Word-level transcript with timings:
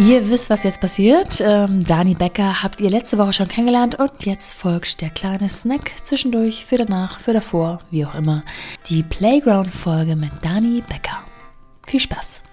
Ihr 0.00 0.30
wisst, 0.30 0.48
was 0.48 0.62
jetzt 0.62 0.80
passiert. 0.80 1.42
Ähm, 1.44 1.84
Dani 1.84 2.14
Becker 2.14 2.62
habt 2.62 2.80
ihr 2.80 2.88
letzte 2.88 3.18
Woche 3.18 3.34
schon 3.34 3.48
kennengelernt 3.48 3.96
und 3.96 4.24
jetzt 4.24 4.54
folgt 4.54 5.02
der 5.02 5.10
kleine 5.10 5.50
Snack 5.50 5.92
zwischendurch, 6.02 6.64
für 6.64 6.78
danach, 6.78 7.20
für 7.20 7.34
davor, 7.34 7.80
wie 7.90 8.06
auch 8.06 8.14
immer. 8.14 8.42
Die 8.88 9.02
Playground-Folge 9.02 10.16
mit 10.16 10.30
Dani 10.40 10.82
Becker. 10.88 11.18
Viel 11.86 12.00
Spaß! 12.00 12.44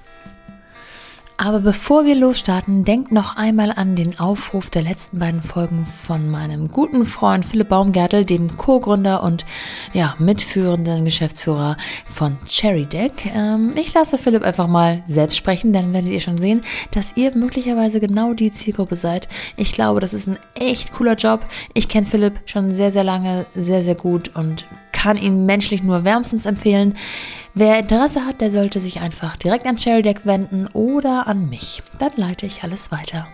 Aber 1.39 1.59
bevor 1.59 2.03
wir 2.03 2.15
losstarten, 2.15 2.83
denkt 2.83 3.11
noch 3.11 3.37
einmal 3.37 3.71
an 3.71 3.95
den 3.95 4.19
Aufruf 4.19 4.71
der 4.71 4.81
letzten 4.81 5.19
beiden 5.19 5.43
Folgen 5.43 5.85
von 5.85 6.31
meinem 6.31 6.69
guten 6.69 7.05
Freund 7.05 7.45
Philipp 7.45 7.69
Baumgärtel, 7.69 8.25
dem 8.25 8.57
Co-Gründer 8.57 9.21
und 9.21 9.45
ja, 9.93 10.15
mitführenden 10.17 11.05
Geschäftsführer 11.05 11.77
von 12.07 12.39
Cherry 12.47 12.87
Deck. 12.87 13.27
Ähm, 13.27 13.73
ich 13.75 13.93
lasse 13.93 14.17
Philipp 14.17 14.41
einfach 14.41 14.67
mal 14.67 15.03
selbst 15.05 15.37
sprechen, 15.37 15.73
dann 15.73 15.93
werdet 15.93 16.09
ihr 16.09 16.21
schon 16.21 16.39
sehen, 16.39 16.61
dass 16.89 17.15
ihr 17.15 17.37
möglicherweise 17.37 17.99
genau 17.99 18.33
die 18.33 18.51
Zielgruppe 18.51 18.95
seid. 18.95 19.27
Ich 19.57 19.73
glaube, 19.73 19.99
das 19.99 20.15
ist 20.15 20.27
ein 20.27 20.39
echt 20.55 20.91
cooler 20.91 21.13
Job. 21.13 21.45
Ich 21.75 21.87
kenne 21.87 22.07
Philipp 22.07 22.41
schon 22.47 22.71
sehr, 22.71 22.89
sehr 22.89 23.03
lange, 23.03 23.45
sehr, 23.53 23.83
sehr 23.83 23.95
gut 23.95 24.35
und 24.35 24.65
kann 24.97 25.15
ihn 25.15 25.45
menschlich 25.45 25.83
nur 25.83 26.03
wärmstens 26.03 26.47
empfehlen. 26.47 26.95
Wer 27.53 27.77
Interesse 27.77 28.25
hat, 28.25 28.41
der 28.41 28.49
sollte 28.49 28.79
sich 28.79 28.99
einfach 28.99 29.37
direkt 29.37 29.67
an 29.67 29.75
Deck 29.75 30.21
wenden 30.25 30.67
oder 30.73 31.27
an 31.27 31.49
mich. 31.49 31.83
Dann 31.99 32.11
leite 32.15 32.47
ich 32.47 32.63
alles 32.63 32.91
weiter. 32.91 33.27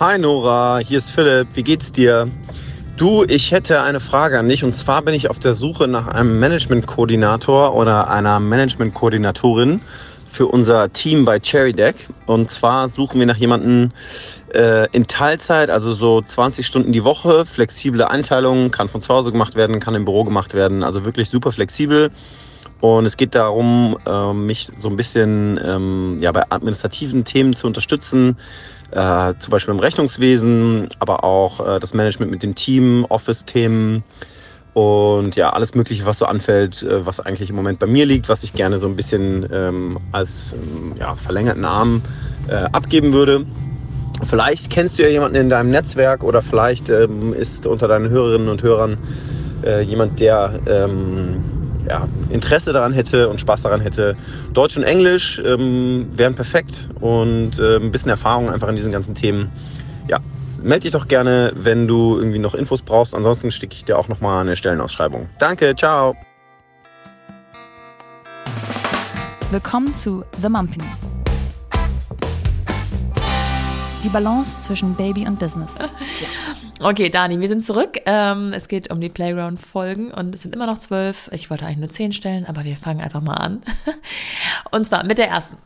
Hi 0.00 0.18
Nora, 0.18 0.78
hier 0.78 0.96
ist 0.96 1.10
Philipp. 1.10 1.48
Wie 1.52 1.62
geht's 1.62 1.92
dir? 1.92 2.30
Du, 2.96 3.24
ich 3.24 3.52
hätte 3.52 3.82
eine 3.82 4.00
Frage 4.00 4.38
an 4.38 4.48
dich 4.48 4.64
und 4.64 4.72
zwar 4.72 5.02
bin 5.02 5.12
ich 5.14 5.28
auf 5.28 5.38
der 5.38 5.52
Suche 5.52 5.86
nach 5.86 6.08
einem 6.08 6.40
Management-Koordinator 6.40 7.74
oder 7.74 8.08
einer 8.08 8.40
Management-Koordinatorin 8.40 9.82
für 10.30 10.46
unser 10.46 10.90
Team 10.92 11.26
bei 11.26 11.38
Cherry 11.38 11.74
Deck. 11.74 11.96
Und 12.26 12.50
zwar 12.50 12.88
suchen 12.88 13.18
wir 13.18 13.26
nach 13.26 13.36
jemandem 13.36 13.90
äh, 14.54 14.88
in 14.92 15.06
Teilzeit, 15.06 15.70
also 15.70 15.92
so 15.92 16.20
20 16.20 16.66
Stunden 16.66 16.92
die 16.92 17.04
Woche, 17.04 17.46
flexible 17.46 18.02
Einteilungen, 18.02 18.70
kann 18.70 18.88
von 18.88 19.00
zu 19.00 19.12
Hause 19.12 19.32
gemacht 19.32 19.54
werden, 19.54 19.80
kann 19.80 19.94
im 19.94 20.04
Büro 20.04 20.24
gemacht 20.24 20.54
werden, 20.54 20.82
also 20.82 21.04
wirklich 21.04 21.28
super 21.30 21.52
flexibel. 21.52 22.10
Und 22.80 23.06
es 23.06 23.16
geht 23.16 23.34
darum, 23.34 23.98
ähm, 24.06 24.46
mich 24.46 24.68
so 24.78 24.88
ein 24.88 24.96
bisschen 24.96 25.60
ähm, 25.64 26.18
ja, 26.20 26.30
bei 26.30 26.44
administrativen 26.50 27.24
Themen 27.24 27.56
zu 27.56 27.66
unterstützen, 27.66 28.36
äh, 28.92 29.34
zum 29.38 29.50
Beispiel 29.50 29.74
im 29.74 29.80
Rechnungswesen, 29.80 30.88
aber 31.00 31.24
auch 31.24 31.76
äh, 31.76 31.80
das 31.80 31.92
Management 31.92 32.30
mit 32.30 32.42
dem 32.42 32.54
Team, 32.54 33.04
Office-Themen 33.08 34.04
und 34.74 35.34
ja, 35.34 35.50
alles 35.50 35.74
Mögliche, 35.74 36.06
was 36.06 36.18
so 36.18 36.26
anfällt, 36.26 36.84
äh, 36.84 37.04
was 37.04 37.18
eigentlich 37.18 37.50
im 37.50 37.56
Moment 37.56 37.80
bei 37.80 37.86
mir 37.86 38.06
liegt, 38.06 38.28
was 38.28 38.44
ich 38.44 38.52
gerne 38.52 38.78
so 38.78 38.86
ein 38.86 38.94
bisschen 38.94 39.48
ähm, 39.52 39.98
als 40.12 40.54
ja, 40.98 41.16
verlängerten 41.16 41.64
Arm 41.64 42.02
abgeben 42.72 43.12
würde. 43.12 43.44
Vielleicht 44.24 44.70
kennst 44.70 44.98
du 44.98 45.02
ja 45.02 45.08
jemanden 45.08 45.36
in 45.36 45.48
deinem 45.48 45.70
Netzwerk 45.70 46.22
oder 46.24 46.42
vielleicht 46.42 46.88
ist 46.88 47.66
unter 47.66 47.88
deinen 47.88 48.08
Hörerinnen 48.10 48.48
und 48.48 48.62
Hörern 48.62 48.98
jemand, 49.84 50.20
der 50.20 50.60
ja, 51.88 52.06
Interesse 52.30 52.72
daran 52.72 52.92
hätte 52.92 53.28
und 53.28 53.40
Spaß 53.40 53.62
daran 53.62 53.80
hätte. 53.80 54.16
Deutsch 54.52 54.76
und 54.76 54.82
Englisch 54.82 55.40
ähm, 55.44 56.08
wären 56.12 56.34
perfekt 56.34 56.88
und 57.00 57.58
äh, 57.58 57.76
ein 57.76 57.90
bisschen 57.90 58.10
Erfahrung 58.10 58.50
einfach 58.50 58.68
in 58.68 58.76
diesen 58.76 58.92
ganzen 58.92 59.14
Themen. 59.14 59.50
Ja, 60.08 60.18
melde 60.62 60.82
dich 60.82 60.92
doch 60.92 61.08
gerne, 61.08 61.52
wenn 61.54 61.88
du 61.88 62.18
irgendwie 62.18 62.38
noch 62.38 62.54
Infos 62.54 62.82
brauchst. 62.82 63.14
Ansonsten 63.14 63.50
stecke 63.50 63.74
ich 63.74 63.84
dir 63.84 63.98
auch 63.98 64.08
nochmal 64.08 64.42
eine 64.42 64.56
Stellenausschreibung. 64.56 65.28
Danke, 65.38 65.74
ciao. 65.74 66.14
Willkommen 69.50 69.94
zu 69.94 70.24
The 70.42 70.48
Mumpany. 70.48 70.84
Die 74.08 74.12
Balance 74.14 74.62
zwischen 74.62 74.94
Baby 74.96 75.26
und 75.26 75.38
Business. 75.38 75.78
Okay, 76.80 77.10
Dani, 77.10 77.40
wir 77.40 77.48
sind 77.48 77.66
zurück. 77.66 77.98
Ähm, 78.06 78.52
es 78.52 78.68
geht 78.68 78.88
um 78.90 79.00
die 79.00 79.08
Playground-Folgen 79.08 80.12
und 80.12 80.32
es 80.32 80.42
sind 80.42 80.54
immer 80.54 80.66
noch 80.66 80.78
zwölf. 80.78 81.28
Ich 81.32 81.50
wollte 81.50 81.66
eigentlich 81.66 81.78
nur 81.78 81.88
zehn 81.88 82.12
stellen, 82.12 82.46
aber 82.46 82.62
wir 82.62 82.76
fangen 82.76 83.00
einfach 83.00 83.20
mal 83.20 83.34
an. 83.34 83.62
Und 84.70 84.86
zwar 84.86 85.04
mit 85.04 85.18
der 85.18 85.26
ersten. 85.28 85.56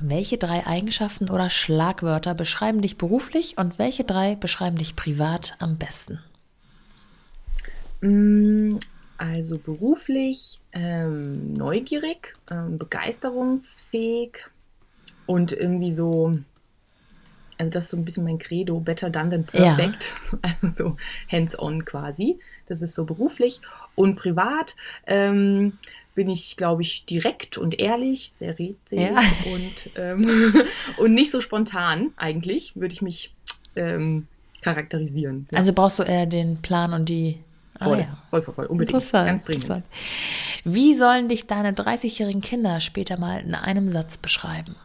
Welche 0.00 0.38
drei 0.38 0.64
Eigenschaften 0.66 1.28
oder 1.30 1.50
Schlagwörter 1.50 2.34
beschreiben 2.34 2.80
dich 2.80 2.96
beruflich 2.96 3.58
und 3.58 3.80
welche 3.80 4.04
drei 4.04 4.36
beschreiben 4.36 4.78
dich 4.78 4.94
privat 4.94 5.56
am 5.58 5.76
besten? 5.76 6.20
Mm, 8.00 8.76
also 9.18 9.58
beruflich 9.58 10.60
ähm, 10.72 11.54
neugierig, 11.54 12.34
ähm, 12.52 12.78
begeisterungsfähig 12.78 14.38
und 15.26 15.52
irgendwie 15.52 15.92
so 15.92 16.38
also 17.60 17.70
das 17.70 17.84
ist 17.84 17.90
so 17.90 17.98
ein 17.98 18.06
bisschen 18.06 18.24
mein 18.24 18.38
Credo, 18.38 18.80
better 18.80 19.10
done 19.10 19.28
than 19.28 19.44
perfect. 19.44 20.14
Ja. 20.42 20.50
Also 20.62 20.96
hands-on 21.30 21.84
quasi. 21.84 22.38
Das 22.68 22.80
ist 22.80 22.94
so 22.94 23.04
beruflich. 23.04 23.60
Und 23.94 24.16
privat 24.16 24.76
ähm, 25.06 25.74
bin 26.14 26.30
ich, 26.30 26.56
glaube 26.56 26.80
ich, 26.80 27.04
direkt 27.04 27.58
und 27.58 27.78
ehrlich, 27.78 28.32
sehr 28.38 28.58
redselig 28.58 29.10
ja. 29.10 29.20
und, 29.52 29.90
ähm, 29.96 30.54
und 30.96 31.12
nicht 31.12 31.30
so 31.30 31.42
spontan 31.42 32.12
eigentlich, 32.16 32.76
würde 32.76 32.94
ich 32.94 33.02
mich 33.02 33.34
ähm, 33.76 34.26
charakterisieren. 34.62 35.46
Ja. 35.50 35.58
Also 35.58 35.74
brauchst 35.74 35.98
du 35.98 36.02
eher 36.02 36.24
den 36.24 36.62
Plan 36.62 36.94
und 36.94 37.10
die 37.10 37.40
ah 37.78 37.84
Voll, 37.84 37.98
ah, 37.98 38.00
ja. 38.00 38.22
voll, 38.30 38.42
voll, 38.42 38.54
voll, 38.54 38.66
unbedingt. 38.66 38.94
Interessant, 38.94 39.26
Ganz 39.26 39.44
dringend. 39.44 39.64
Interessant. 39.64 39.86
Wie 40.64 40.94
sollen 40.94 41.28
dich 41.28 41.46
deine 41.46 41.72
30-jährigen 41.72 42.40
Kinder 42.40 42.80
später 42.80 43.18
mal 43.18 43.40
in 43.40 43.54
einem 43.54 43.90
Satz 43.90 44.16
beschreiben? 44.16 44.76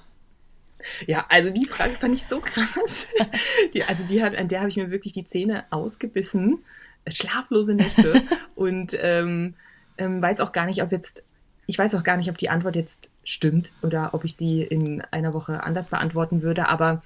Ja, 1.07 1.25
also 1.29 1.51
die 1.51 1.65
Frage 1.65 1.95
fand 1.95 2.13
ich 2.13 2.25
so 2.25 2.39
krass. 2.39 3.07
Die, 3.73 3.83
also 3.83 4.03
die 4.03 4.23
hat, 4.23 4.35
an 4.35 4.47
der 4.47 4.59
habe 4.59 4.69
ich 4.69 4.77
mir 4.77 4.91
wirklich 4.91 5.13
die 5.13 5.27
Zähne 5.27 5.65
ausgebissen. 5.69 6.59
Schlaflose 7.07 7.73
Nächte. 7.73 8.21
und 8.55 8.95
ähm, 8.99 9.55
ähm, 9.97 10.21
weiß 10.21 10.39
auch 10.39 10.51
gar 10.51 10.65
nicht, 10.65 10.81
ob 10.81 10.91
jetzt, 10.91 11.23
ich 11.67 11.77
weiß 11.77 11.95
auch 11.95 12.03
gar 12.03 12.17
nicht, 12.17 12.29
ob 12.29 12.37
die 12.37 12.49
Antwort 12.49 12.75
jetzt 12.75 13.09
stimmt 13.23 13.71
oder 13.81 14.13
ob 14.13 14.23
ich 14.23 14.35
sie 14.35 14.61
in 14.61 15.01
einer 15.11 15.33
Woche 15.33 15.63
anders 15.63 15.89
beantworten 15.89 16.41
würde. 16.41 16.67
Aber 16.67 17.03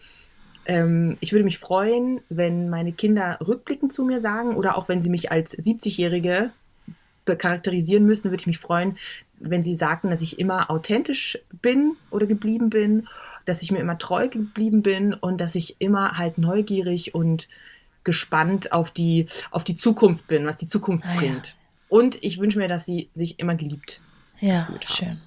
ähm, 0.65 1.17
ich 1.19 1.31
würde 1.31 1.45
mich 1.45 1.59
freuen, 1.59 2.21
wenn 2.29 2.69
meine 2.69 2.91
Kinder 2.91 3.39
rückblickend 3.45 3.93
zu 3.93 4.03
mir 4.03 4.21
sagen 4.21 4.55
oder 4.55 4.77
auch 4.77 4.87
wenn 4.89 5.01
sie 5.01 5.09
mich 5.09 5.31
als 5.31 5.57
70-Jährige 5.57 6.51
charakterisieren 7.25 8.05
müssen, 8.05 8.31
würde 8.31 8.41
ich 8.41 8.47
mich 8.47 8.59
freuen, 8.59 8.97
wenn 9.39 9.63
sie 9.63 9.75
sagten, 9.75 10.09
dass 10.09 10.21
ich 10.21 10.39
immer 10.39 10.69
authentisch 10.69 11.37
bin 11.61 11.95
oder 12.11 12.25
geblieben 12.25 12.69
bin 12.69 13.07
dass 13.49 13.61
ich 13.63 13.71
mir 13.71 13.79
immer 13.79 13.97
treu 13.97 14.29
geblieben 14.29 14.83
bin 14.83 15.13
und 15.13 15.41
dass 15.41 15.55
ich 15.55 15.77
immer 15.79 16.17
halt 16.17 16.37
neugierig 16.37 17.15
und 17.15 17.47
gespannt 18.03 18.71
auf 18.71 18.91
die, 18.91 19.27
auf 19.51 19.63
die 19.63 19.75
Zukunft 19.75 20.27
bin, 20.27 20.45
was 20.45 20.57
die 20.57 20.69
Zukunft 20.69 21.05
ah, 21.05 21.17
bringt. 21.17 21.47
Ja. 21.47 21.53
Und 21.89 22.23
ich 22.23 22.39
wünsche 22.39 22.59
mir, 22.59 22.67
dass 22.67 22.85
sie 22.85 23.09
sich 23.15 23.39
immer 23.39 23.55
geliebt 23.55 24.01
Ja, 24.39 24.67
schön. 24.83 25.19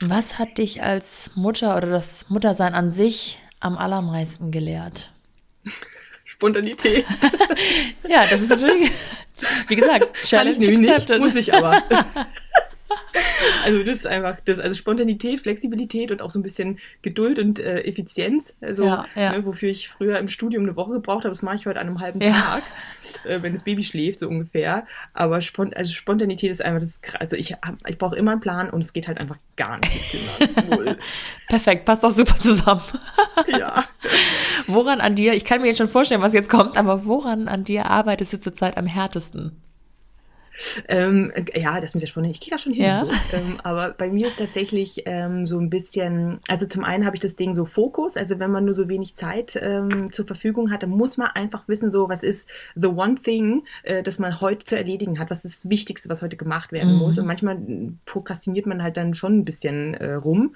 Was 0.00 0.38
hat 0.38 0.58
dich 0.58 0.82
als 0.82 1.30
Mutter 1.36 1.76
oder 1.76 1.88
das 1.88 2.28
Muttersein 2.28 2.74
an 2.74 2.90
sich 2.90 3.38
am 3.60 3.78
allermeisten 3.78 4.50
gelehrt? 4.50 5.12
Spontanität. 6.24 7.04
ja, 8.08 8.26
das 8.26 8.40
ist 8.40 8.48
natürlich, 8.48 8.90
wie 9.68 9.76
gesagt, 9.76 10.16
Challenge 10.24 10.56
accepted. 10.56 11.20
Nicht, 11.20 11.26
muss 11.26 11.34
ich 11.36 11.52
aber. 11.54 11.82
Also 13.64 13.82
das 13.82 13.96
ist 13.96 14.06
einfach, 14.06 14.38
das, 14.44 14.58
also 14.58 14.74
Spontanität, 14.74 15.40
Flexibilität 15.40 16.10
und 16.10 16.22
auch 16.22 16.30
so 16.30 16.38
ein 16.38 16.42
bisschen 16.42 16.78
Geduld 17.02 17.38
und 17.38 17.60
äh, 17.60 17.82
Effizienz. 17.82 18.56
Also 18.60 18.84
ja, 18.84 19.06
ja. 19.14 19.32
Ne, 19.32 19.44
wofür 19.44 19.68
ich 19.68 19.88
früher 19.88 20.18
im 20.18 20.28
Studium 20.28 20.64
eine 20.64 20.76
Woche 20.76 20.92
gebraucht 20.92 21.24
habe, 21.24 21.30
das 21.30 21.42
mache 21.42 21.56
ich 21.56 21.66
heute 21.66 21.80
an 21.80 21.86
einem 21.86 22.00
halben 22.00 22.20
ja. 22.20 22.32
Tag, 22.32 22.62
äh, 23.24 23.42
wenn 23.42 23.54
das 23.54 23.62
Baby 23.62 23.82
schläft, 23.82 24.20
so 24.20 24.28
ungefähr. 24.28 24.86
Aber 25.14 25.40
Spont 25.40 25.76
also 25.76 25.92
Spontanität 25.92 26.50
ist 26.50 26.62
einfach, 26.62 26.80
das 26.80 27.00
also 27.18 27.36
ich, 27.36 27.56
ich 27.86 27.98
brauche 27.98 28.16
immer 28.16 28.32
einen 28.32 28.40
Plan 28.40 28.70
und 28.70 28.80
es 28.80 28.92
geht 28.92 29.08
halt 29.08 29.18
einfach 29.18 29.36
gar 29.56 29.78
nicht 29.78 30.10
Kindern. 30.10 30.96
Perfekt, 31.48 31.84
passt 31.84 32.04
auch 32.04 32.10
super 32.10 32.36
zusammen. 32.36 32.82
ja. 33.48 33.84
Woran 34.66 35.00
an 35.00 35.14
dir, 35.16 35.32
ich 35.34 35.44
kann 35.44 35.60
mir 35.60 35.68
jetzt 35.68 35.78
schon 35.78 35.88
vorstellen, 35.88 36.22
was 36.22 36.32
jetzt 36.32 36.50
kommt, 36.50 36.76
aber 36.76 37.04
woran 37.04 37.48
an 37.48 37.64
dir 37.64 37.86
arbeitest 37.86 38.32
du 38.32 38.40
zurzeit 38.40 38.76
am 38.76 38.86
härtesten? 38.86 39.60
Ähm, 40.88 41.32
ja, 41.54 41.80
das 41.80 41.94
mit 41.94 42.02
der 42.02 42.08
Spontanität, 42.08 42.42
ich 42.42 42.48
gehe 42.48 42.56
da 42.56 42.58
schon 42.58 42.72
hin. 42.72 42.84
Ja. 42.84 43.04
So. 43.04 43.36
Ähm, 43.36 43.60
aber 43.62 43.90
bei 43.90 44.08
mir 44.08 44.28
ist 44.28 44.38
tatsächlich 44.38 45.02
ähm, 45.06 45.46
so 45.46 45.58
ein 45.58 45.70
bisschen, 45.70 46.40
also 46.48 46.66
zum 46.66 46.84
einen 46.84 47.06
habe 47.06 47.16
ich 47.16 47.20
das 47.20 47.36
Ding 47.36 47.54
so 47.54 47.64
Fokus, 47.64 48.16
also 48.16 48.38
wenn 48.38 48.50
man 48.50 48.64
nur 48.64 48.74
so 48.74 48.88
wenig 48.88 49.16
Zeit 49.16 49.58
ähm, 49.60 50.12
zur 50.12 50.26
Verfügung 50.26 50.70
hat, 50.70 50.82
dann 50.82 50.90
muss 50.90 51.16
man 51.16 51.28
einfach 51.28 51.68
wissen, 51.68 51.90
so 51.90 52.08
was 52.08 52.22
ist 52.22 52.48
the 52.74 52.88
one 52.88 53.16
thing, 53.16 53.64
äh, 53.82 54.02
das 54.02 54.18
man 54.18 54.40
heute 54.40 54.64
zu 54.64 54.76
erledigen 54.76 55.18
hat, 55.18 55.30
was 55.30 55.44
ist 55.44 55.64
das 55.64 55.70
Wichtigste, 55.70 56.08
was 56.08 56.22
heute 56.22 56.36
gemacht 56.36 56.72
werden 56.72 56.94
mhm. 56.94 56.98
muss. 56.98 57.18
Und 57.18 57.26
manchmal 57.26 57.58
prokrastiniert 58.06 58.66
man 58.66 58.82
halt 58.82 58.96
dann 58.96 59.14
schon 59.14 59.38
ein 59.38 59.44
bisschen 59.44 59.94
äh, 59.94 60.14
rum. 60.14 60.54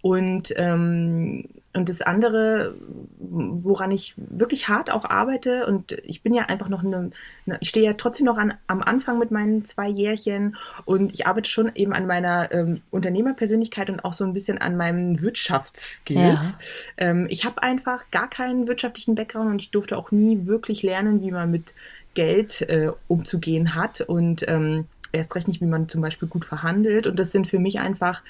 Und, 0.00 0.52
ähm, 0.56 1.48
und 1.78 1.88
das 1.88 2.02
andere, 2.02 2.74
woran 3.20 3.92
ich 3.92 4.14
wirklich 4.16 4.68
hart 4.68 4.90
auch 4.90 5.04
arbeite, 5.04 5.64
und 5.66 5.92
ich 6.02 6.22
bin 6.22 6.34
ja 6.34 6.46
einfach 6.46 6.68
noch 6.68 6.82
eine, 6.82 7.12
eine 7.46 7.58
ich 7.60 7.68
stehe 7.68 7.86
ja 7.86 7.92
trotzdem 7.92 8.26
noch 8.26 8.36
an, 8.36 8.54
am 8.66 8.82
Anfang 8.82 9.20
mit 9.20 9.30
meinen 9.30 9.64
zwei 9.64 9.88
Jährchen 9.88 10.56
und 10.86 11.12
ich 11.14 11.28
arbeite 11.28 11.48
schon 11.48 11.70
eben 11.76 11.92
an 11.92 12.08
meiner 12.08 12.50
ähm, 12.50 12.82
Unternehmerpersönlichkeit 12.90 13.90
und 13.90 14.04
auch 14.04 14.12
so 14.12 14.24
ein 14.24 14.32
bisschen 14.32 14.58
an 14.58 14.76
meinen 14.76 15.22
Wirtschaftsskills. 15.22 16.18
Ja. 16.18 16.58
Ähm, 16.96 17.28
ich 17.30 17.44
habe 17.44 17.62
einfach 17.62 18.10
gar 18.10 18.28
keinen 18.28 18.66
wirtschaftlichen 18.66 19.14
Background 19.14 19.48
und 19.48 19.62
ich 19.62 19.70
durfte 19.70 19.96
auch 19.96 20.10
nie 20.10 20.46
wirklich 20.46 20.82
lernen, 20.82 21.22
wie 21.22 21.30
man 21.30 21.48
mit 21.48 21.74
Geld 22.14 22.62
äh, 22.62 22.90
umzugehen 23.06 23.76
hat 23.76 24.00
und 24.00 24.44
ähm, 24.48 24.86
erst 25.12 25.36
recht 25.36 25.46
nicht, 25.46 25.60
wie 25.60 25.66
man 25.66 25.88
zum 25.88 26.00
Beispiel 26.00 26.26
gut 26.26 26.44
verhandelt. 26.44 27.06
Und 27.06 27.20
das 27.20 27.30
sind 27.30 27.46
für 27.46 27.60
mich 27.60 27.78
einfach 27.78 28.22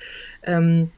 ähm, 0.43 0.91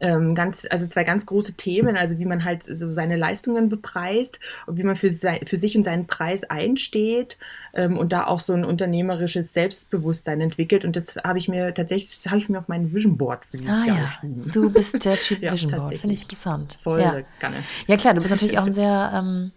ähm, 0.00 0.34
ganz, 0.34 0.66
also 0.68 0.86
zwei 0.86 1.04
ganz 1.04 1.26
große 1.26 1.54
Themen, 1.54 1.96
also 1.96 2.18
wie 2.18 2.24
man 2.24 2.44
halt 2.44 2.64
so 2.64 2.92
seine 2.92 3.16
Leistungen 3.16 3.68
bepreist 3.68 4.40
und 4.66 4.76
wie 4.76 4.82
man 4.82 4.96
für, 4.96 5.10
sein, 5.10 5.40
für 5.46 5.56
sich 5.56 5.76
und 5.76 5.84
seinen 5.84 6.06
Preis 6.06 6.44
einsteht 6.44 7.38
ähm, 7.74 7.96
und 7.96 8.12
da 8.12 8.26
auch 8.26 8.40
so 8.40 8.52
ein 8.52 8.64
unternehmerisches 8.64 9.52
Selbstbewusstsein 9.52 10.40
entwickelt. 10.40 10.84
Und 10.84 10.96
das 10.96 11.16
habe 11.22 11.38
ich 11.38 11.48
mir 11.48 11.72
tatsächlich, 11.72 12.10
das 12.10 12.30
habe 12.30 12.40
ich 12.40 12.48
mir 12.48 12.58
auf 12.58 12.68
mein 12.68 12.92
Vision 12.92 13.16
Board 13.16 13.44
für 13.50 13.56
dieses 13.56 13.72
ah, 13.72 13.84
Jahr 13.86 13.96
ja. 13.96 14.04
geschrieben. 14.06 14.50
Du 14.52 14.72
bist 14.72 15.04
der 15.04 15.16
Typ 15.16 15.40
Vision 15.52 15.70
Board, 15.70 15.98
finde 15.98 16.14
ich 16.14 16.22
interessant. 16.22 16.78
Voll 16.82 17.00
ja. 17.00 17.20
gerne. 17.40 17.56
Ja 17.86 17.96
klar, 17.96 18.14
du 18.14 18.20
bist 18.20 18.32
natürlich 18.32 18.58
auch 18.58 18.66
ein 18.66 18.72
sehr 18.72 19.12
ähm, 19.14 19.52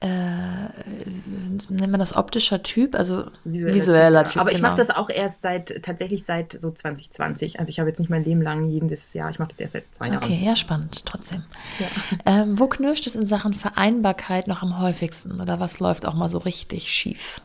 äh, 0.00 0.06
nennt 1.70 1.90
man 1.90 1.98
das 1.98 2.14
optischer 2.14 2.62
Typ, 2.62 2.94
also 2.94 3.24
visueller, 3.44 3.74
visueller 3.74 4.24
Typ. 4.24 4.32
Typ. 4.32 4.40
Aber 4.40 4.50
genau. 4.50 4.58
ich 4.58 4.62
mache 4.62 4.76
das 4.76 4.90
auch 4.90 5.10
erst 5.10 5.42
seit 5.42 5.82
tatsächlich 5.82 6.24
seit 6.24 6.52
so 6.52 6.70
2020. 6.70 7.58
Also 7.58 7.70
ich 7.70 7.80
habe 7.80 7.88
jetzt 7.88 7.98
nicht 7.98 8.08
mein 8.08 8.22
Leben 8.22 8.40
lang 8.40 8.68
jedes 8.68 9.12
Jahr, 9.14 9.30
ich 9.30 9.40
mache 9.40 9.50
das 9.50 9.60
erst 9.60 9.72
seit 9.72 9.84
zwei 9.92 10.06
Jahren. 10.06 10.22
Okay, 10.22 10.40
ja, 10.40 10.54
spannend, 10.54 11.04
trotzdem. 11.04 11.44
Ja. 11.78 11.86
Ähm, 12.26 12.58
wo 12.58 12.66
knirscht 12.66 13.06
es 13.06 13.16
in 13.16 13.24
Sachen 13.24 13.54
Vereinbarkeit 13.54 14.48
noch 14.48 14.62
am 14.62 14.80
häufigsten 14.80 15.40
oder 15.40 15.60
was 15.60 15.80
läuft 15.80 16.06
auch 16.06 16.14
mal 16.14 16.28
so 16.28 16.38
richtig 16.38 16.92
schief? 16.92 17.40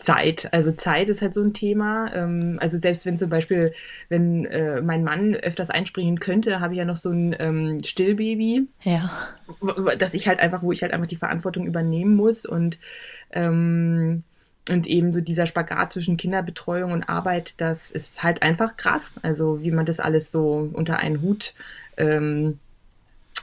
Zeit. 0.00 0.48
Also 0.52 0.72
Zeit 0.72 1.08
ist 1.08 1.22
halt 1.22 1.34
so 1.34 1.42
ein 1.42 1.52
Thema. 1.52 2.12
Ähm, 2.14 2.58
also 2.60 2.78
selbst 2.78 3.06
wenn 3.06 3.18
zum 3.18 3.30
Beispiel, 3.30 3.72
wenn 4.08 4.44
äh, 4.46 4.80
mein 4.80 5.04
Mann 5.04 5.34
öfters 5.34 5.70
einspringen 5.70 6.18
könnte, 6.18 6.60
habe 6.60 6.74
ich 6.74 6.78
ja 6.78 6.84
noch 6.84 6.96
so 6.96 7.10
ein 7.10 7.36
ähm, 7.38 7.82
Stillbaby. 7.84 8.66
Ja. 8.82 9.10
Dass 9.98 10.14
ich 10.14 10.26
halt 10.26 10.40
einfach, 10.40 10.62
wo 10.62 10.72
ich 10.72 10.82
halt 10.82 10.92
einfach 10.92 11.06
die 11.06 11.16
Verantwortung 11.16 11.66
übernehmen 11.66 12.16
muss 12.16 12.46
und 12.46 12.78
ähm, 13.32 14.24
und 14.68 14.86
eben 14.86 15.12
so 15.12 15.20
dieser 15.20 15.46
Spagat 15.46 15.92
zwischen 15.92 16.16
Kinderbetreuung 16.16 16.92
und 16.92 17.08
Arbeit, 17.08 17.60
das 17.60 17.90
ist 17.90 18.22
halt 18.22 18.42
einfach 18.42 18.76
krass. 18.76 19.18
Also 19.22 19.62
wie 19.62 19.70
man 19.70 19.86
das 19.86 20.00
alles 20.00 20.30
so 20.30 20.70
unter 20.72 20.98
einen 20.98 21.22
Hut 21.22 21.54
ähm, 21.96 22.58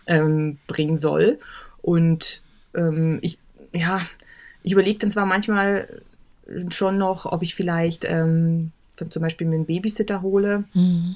ähm, 0.06 0.58
bringen 0.68 0.96
soll. 0.96 1.40
Und 1.82 2.42
ähm, 2.76 3.20
ich, 3.22 3.38
ja, 3.74 4.02
ich 4.64 4.72
überlege 4.72 5.00
dann 5.00 5.12
zwar 5.12 5.26
manchmal, 5.26 6.02
schon 6.70 6.98
noch, 6.98 7.26
ob 7.26 7.44
ich 7.44 7.56
vielleicht 7.56 8.06
ähm, 8.06 8.72
zum 9.10 9.22
Beispiel 9.22 9.48
mir 9.48 9.56
einen 9.56 9.66
Babysitter 9.66 10.22
hole. 10.22 10.64
Mhm. 10.74 11.16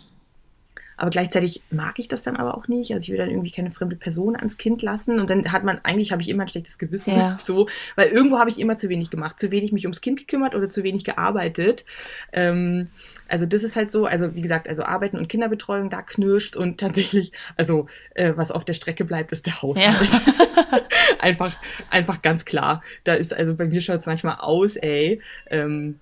Aber 0.98 1.10
gleichzeitig 1.10 1.62
mag 1.72 1.98
ich 1.98 2.08
das 2.08 2.22
dann 2.22 2.36
aber 2.36 2.56
auch 2.56 2.68
nicht. 2.68 2.92
Also 2.94 3.04
ich 3.04 3.10
will 3.10 3.18
dann 3.18 3.30
irgendwie 3.30 3.52
keine 3.52 3.72
fremde 3.72 3.96
Person 3.96 4.36
ans 4.36 4.58
Kind 4.58 4.82
lassen. 4.82 5.20
Und 5.20 5.30
dann 5.30 5.52
hat 5.52 5.64
man, 5.64 5.80
eigentlich 5.84 6.12
habe 6.12 6.22
ich 6.22 6.30
immer 6.30 6.44
ein 6.44 6.50
schlechtes 6.50 6.78
Gewissen. 6.78 7.16
Ja. 7.16 7.38
So, 7.52 7.68
weil 7.96 8.10
irgendwo 8.10 8.38
habe 8.38 8.50
ich 8.50 8.60
immer 8.60 8.78
zu 8.78 8.88
wenig 8.88 9.10
gemacht. 9.10 9.40
Zu 9.40 9.52
wenig 9.52 9.72
mich 9.72 9.86
ums 9.86 10.00
Kind 10.00 10.20
gekümmert 10.20 10.54
oder 10.54 10.70
zu 10.70 10.84
wenig 10.84 11.04
gearbeitet. 11.04 11.86
Ähm, 12.32 12.90
also 13.28 13.46
das 13.46 13.64
ist 13.64 13.76
halt 13.76 13.92
so, 13.92 14.06
also 14.06 14.36
wie 14.36 14.42
gesagt, 14.42 14.68
also 14.68 14.84
Arbeiten 14.84 15.18
und 15.18 15.30
Kinderbetreuung, 15.30 15.90
da 15.90 16.02
knirscht 16.02 16.58
und 16.58 16.80
tatsächlich, 16.80 17.32
also 17.58 17.88
äh, 18.14 18.34
was 18.36 18.52
auf 18.52 18.66
der 18.66 18.74
Strecke 18.74 19.06
bleibt, 19.06 19.32
ist 19.32 19.46
der 19.46 19.62
Haushalt. 19.62 20.10
Ja. 20.12 20.82
einfach, 21.20 21.58
einfach 21.90 22.22
ganz 22.22 22.44
klar. 22.44 22.84
Da 23.06 23.14
ist, 23.14 23.34
also 23.34 23.56
bei 23.56 23.66
mir 23.66 23.82
schaut 23.82 24.02
es 24.02 24.06
manchmal 24.06 24.36
aus, 24.40 24.76
ey. 24.76 25.22
Ähm, 25.50 26.00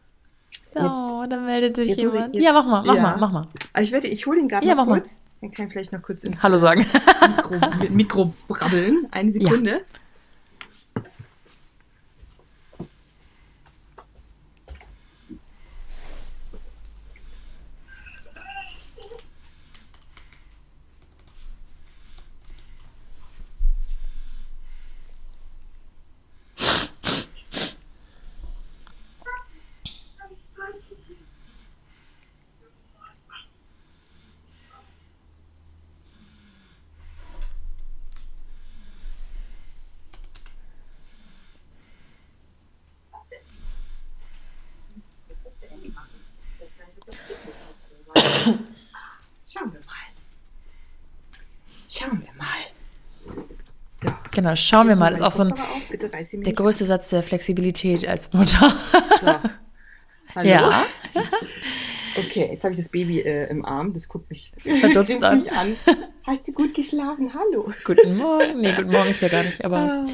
oh, 0.75 1.25
da 1.29 1.37
meldet 1.37 1.75
sich 1.75 1.95
jemand. 1.95 2.35
Jetzt, 2.35 2.43
ja, 2.43 2.53
mach 2.53 2.65
mal, 2.65 2.83
mach 2.83 2.95
ja. 2.95 3.01
mal, 3.01 3.17
mach 3.17 3.31
mal. 3.31 3.47
Aber 3.73 3.83
ich 3.83 3.91
werde, 3.91 4.07
ich 4.07 4.25
hole 4.25 4.39
ihn 4.39 4.47
gerade 4.47 4.65
ja, 4.65 4.75
mal 4.75 4.85
kurz. 4.85 5.15
Mal. 5.17 5.29
Dann 5.41 5.51
kann 5.51 5.67
ich 5.67 5.71
vielleicht 5.73 5.91
noch 5.93 6.01
kurz 6.01 6.23
ins 6.23 6.41
Hallo 6.43 6.57
sagen. 6.57 6.85
Mikro, 7.37 7.55
Mikro 7.89 8.33
brabbeln. 8.47 9.07
Eine 9.11 9.31
Sekunde. 9.31 9.71
Ja. 9.71 9.77
Genau, 54.33 54.55
schauen 54.55 54.87
wir 54.87 54.95
mal. 54.95 55.11
Das 55.11 55.19
ist 55.19 55.25
auch 55.25 55.31
so 55.31 55.43
ein, 55.43 55.53
der 56.43 56.53
größte 56.53 56.85
Satz 56.85 57.09
der 57.09 57.23
Flexibilität 57.23 58.07
als 58.07 58.31
Mutter. 58.31 58.73
So. 59.19 59.27
Hallo? 60.35 60.47
Ja. 60.47 60.85
Okay, 62.15 62.49
jetzt 62.51 62.63
habe 62.63 62.73
ich 62.73 62.79
das 62.79 62.89
Baby 62.89 63.21
äh, 63.21 63.49
im 63.49 63.65
Arm. 63.65 63.93
Das 63.93 64.07
guckt 64.07 64.29
mich, 64.29 64.51
verdutzt 64.79 65.23
an. 65.23 65.39
Mich 65.39 65.51
an. 65.51 65.75
Hast 66.23 66.47
du 66.47 66.51
gut 66.51 66.73
geschlafen? 66.73 67.31
Hallo. 67.33 67.71
Guten 67.83 68.17
Morgen. 68.17 68.61
Nee, 68.61 68.73
guten 68.73 68.91
Morgen 68.91 69.09
ist 69.09 69.21
ja 69.21 69.27
gar 69.27 69.43
nicht, 69.43 69.63
aber. 69.65 69.77
Ah. 69.77 70.05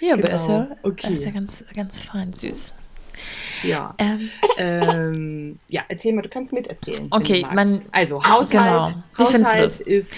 Ja, 0.00 0.14
aber 0.14 0.22
genau. 0.22 0.36
ist 0.36 0.48
ja, 0.48 0.68
okay. 0.82 1.12
ist 1.12 1.24
ja 1.24 1.32
ganz, 1.32 1.64
ganz 1.74 2.00
fein 2.00 2.32
süß. 2.32 2.76
Ja. 3.62 3.94
Ähm. 3.98 4.30
Ähm, 4.56 5.58
ja, 5.68 5.82
erzähl 5.88 6.12
mal, 6.14 6.22
du 6.22 6.28
kannst 6.28 6.52
miterzählen. 6.52 7.08
Okay, 7.10 7.46
man. 7.52 7.82
Also, 7.92 8.22
Haushalt, 8.22 8.50
genau. 8.50 8.92
Haushalt 9.18 9.80
ist, 9.80 10.14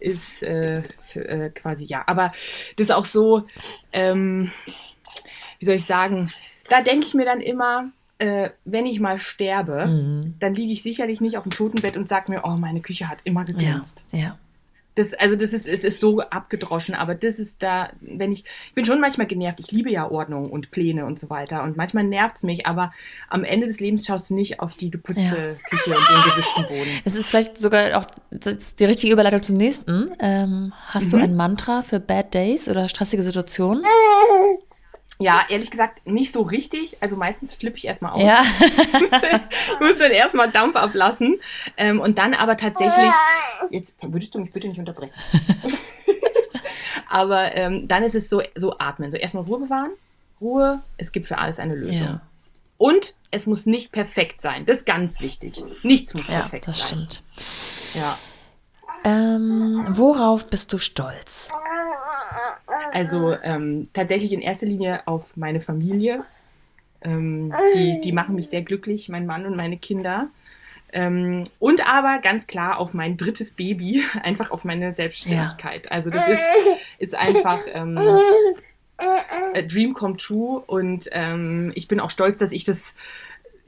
ist 0.00 0.42
äh, 0.42 0.82
für, 1.02 1.28
äh, 1.28 1.50
quasi 1.50 1.86
ja. 1.86 2.02
Aber 2.06 2.32
das 2.76 2.88
ist 2.88 2.92
auch 2.92 3.04
so, 3.04 3.44
ähm, 3.92 4.50
wie 5.58 5.64
soll 5.64 5.74
ich 5.74 5.84
sagen, 5.84 6.32
da 6.68 6.82
denke 6.82 7.06
ich 7.06 7.14
mir 7.14 7.24
dann 7.24 7.40
immer, 7.40 7.90
äh, 8.18 8.50
wenn 8.64 8.86
ich 8.86 9.00
mal 9.00 9.20
sterbe, 9.20 9.86
mhm. 9.86 10.34
dann 10.38 10.54
liege 10.54 10.72
ich 10.72 10.82
sicherlich 10.82 11.20
nicht 11.20 11.36
auf 11.36 11.42
dem 11.42 11.50
Totenbett 11.50 11.96
und 11.96 12.08
sage 12.08 12.30
mir, 12.30 12.42
oh, 12.44 12.56
meine 12.56 12.80
Küche 12.80 13.08
hat 13.08 13.18
immer 13.24 13.44
geglänzt. 13.44 14.04
Ja, 14.12 14.18
ja. 14.18 14.38
Das, 14.94 15.14
also 15.14 15.36
das 15.36 15.52
ist, 15.52 15.66
es 15.66 15.84
ist 15.84 16.00
so 16.00 16.20
abgedroschen, 16.20 16.94
aber 16.94 17.14
das 17.14 17.38
ist 17.38 17.62
da, 17.62 17.90
wenn 18.00 18.32
ich, 18.32 18.44
ich 18.66 18.74
bin 18.74 18.84
schon 18.84 19.00
manchmal 19.00 19.26
genervt, 19.26 19.60
ich 19.60 19.72
liebe 19.72 19.90
ja 19.90 20.10
Ordnung 20.10 20.50
und 20.50 20.70
Pläne 20.70 21.06
und 21.06 21.18
so 21.18 21.30
weiter 21.30 21.62
und 21.62 21.76
manchmal 21.76 22.04
nervt's 22.04 22.42
mich, 22.42 22.66
aber 22.66 22.92
am 23.28 23.44
Ende 23.44 23.66
des 23.66 23.80
Lebens 23.80 24.06
schaust 24.06 24.30
du 24.30 24.34
nicht 24.34 24.60
auf 24.60 24.74
die 24.74 24.90
geputzte 24.90 25.22
ja. 25.22 25.68
Küche 25.68 25.90
und 25.90 26.08
den 26.08 26.32
gewischten 26.32 26.62
Boden. 26.64 27.00
Es 27.04 27.14
ist 27.14 27.28
vielleicht 27.28 27.56
sogar 27.58 27.98
auch 27.98 28.06
die 28.30 28.84
richtige 28.84 29.12
Überleitung 29.12 29.42
zum 29.42 29.56
nächsten. 29.56 30.10
Ähm, 30.20 30.72
hast 30.88 31.06
mhm. 31.06 31.10
du 31.10 31.16
ein 31.18 31.36
Mantra 31.36 31.82
für 31.82 31.98
Bad 31.98 32.34
Days 32.34 32.68
oder 32.68 32.88
stressige 32.88 33.22
Situationen? 33.22 33.82
Ja, 35.18 35.42
ehrlich 35.48 35.70
gesagt, 35.70 36.06
nicht 36.06 36.32
so 36.32 36.42
richtig. 36.42 36.96
Also 37.00 37.16
meistens 37.16 37.54
flippe 37.54 37.76
ich 37.76 37.86
erstmal 37.86 38.12
aus. 38.12 38.22
Ja. 38.22 38.42
ich 38.60 39.80
muss 39.80 39.98
dann 39.98 40.10
erstmal 40.10 40.50
Dampf 40.50 40.76
ablassen. 40.76 41.40
Ähm, 41.76 42.00
und 42.00 42.18
dann 42.18 42.34
aber 42.34 42.56
tatsächlich. 42.56 43.12
Jetzt 43.70 43.94
würdest 44.00 44.34
du 44.34 44.40
mich 44.40 44.52
bitte 44.52 44.68
nicht 44.68 44.78
unterbrechen. 44.78 45.14
aber 47.08 47.54
ähm, 47.54 47.86
dann 47.88 48.02
ist 48.02 48.14
es 48.14 48.28
so, 48.28 48.42
so 48.56 48.78
atmen. 48.78 49.10
So 49.10 49.16
erstmal 49.16 49.44
Ruhe 49.44 49.60
bewahren. 49.60 49.92
Ruhe, 50.40 50.82
es 50.96 51.12
gibt 51.12 51.28
für 51.28 51.38
alles 51.38 51.60
eine 51.60 51.76
Lösung. 51.76 51.94
Ja. 52.02 52.20
Und 52.78 53.14
es 53.30 53.46
muss 53.46 53.64
nicht 53.64 53.92
perfekt 53.92 54.42
sein. 54.42 54.66
Das 54.66 54.78
ist 54.78 54.86
ganz 54.86 55.20
wichtig. 55.20 55.62
Nichts 55.84 56.14
muss 56.14 56.26
ja, 56.26 56.40
perfekt 56.40 56.66
das 56.66 56.88
sein. 56.88 57.06
Das 57.06 57.16
stimmt. 57.16 57.22
Ja. 57.94 58.18
Ähm, 59.04 59.84
worauf 59.90 60.46
bist 60.46 60.72
du 60.72 60.78
stolz? 60.78 61.50
Also 62.92 63.34
ähm, 63.42 63.88
tatsächlich 63.92 64.32
in 64.32 64.40
erster 64.40 64.66
Linie 64.66 65.06
auf 65.06 65.24
meine 65.36 65.60
Familie. 65.60 66.24
Ähm, 67.02 67.52
die, 67.74 68.00
die 68.00 68.12
machen 68.12 68.34
mich 68.34 68.48
sehr 68.48 68.62
glücklich, 68.62 69.08
mein 69.08 69.26
Mann 69.26 69.46
und 69.46 69.56
meine 69.56 69.76
Kinder. 69.76 70.28
Ähm, 70.92 71.44
und 71.58 71.86
aber 71.86 72.18
ganz 72.18 72.46
klar 72.46 72.78
auf 72.78 72.92
mein 72.92 73.16
drittes 73.16 73.52
Baby, 73.52 74.04
einfach 74.22 74.50
auf 74.50 74.64
meine 74.64 74.92
Selbstständigkeit. 74.92 75.86
Ja. 75.86 75.90
Also 75.90 76.10
das 76.10 76.28
ist, 76.28 76.42
ist 76.98 77.14
einfach 77.14 77.60
ähm, 77.72 77.98
a 78.98 79.62
Dream 79.62 79.94
come 79.94 80.16
true 80.16 80.62
und 80.66 81.08
ähm, 81.12 81.72
ich 81.74 81.88
bin 81.88 81.98
auch 81.98 82.10
stolz, 82.10 82.38
dass 82.38 82.52
ich 82.52 82.64
das 82.64 82.94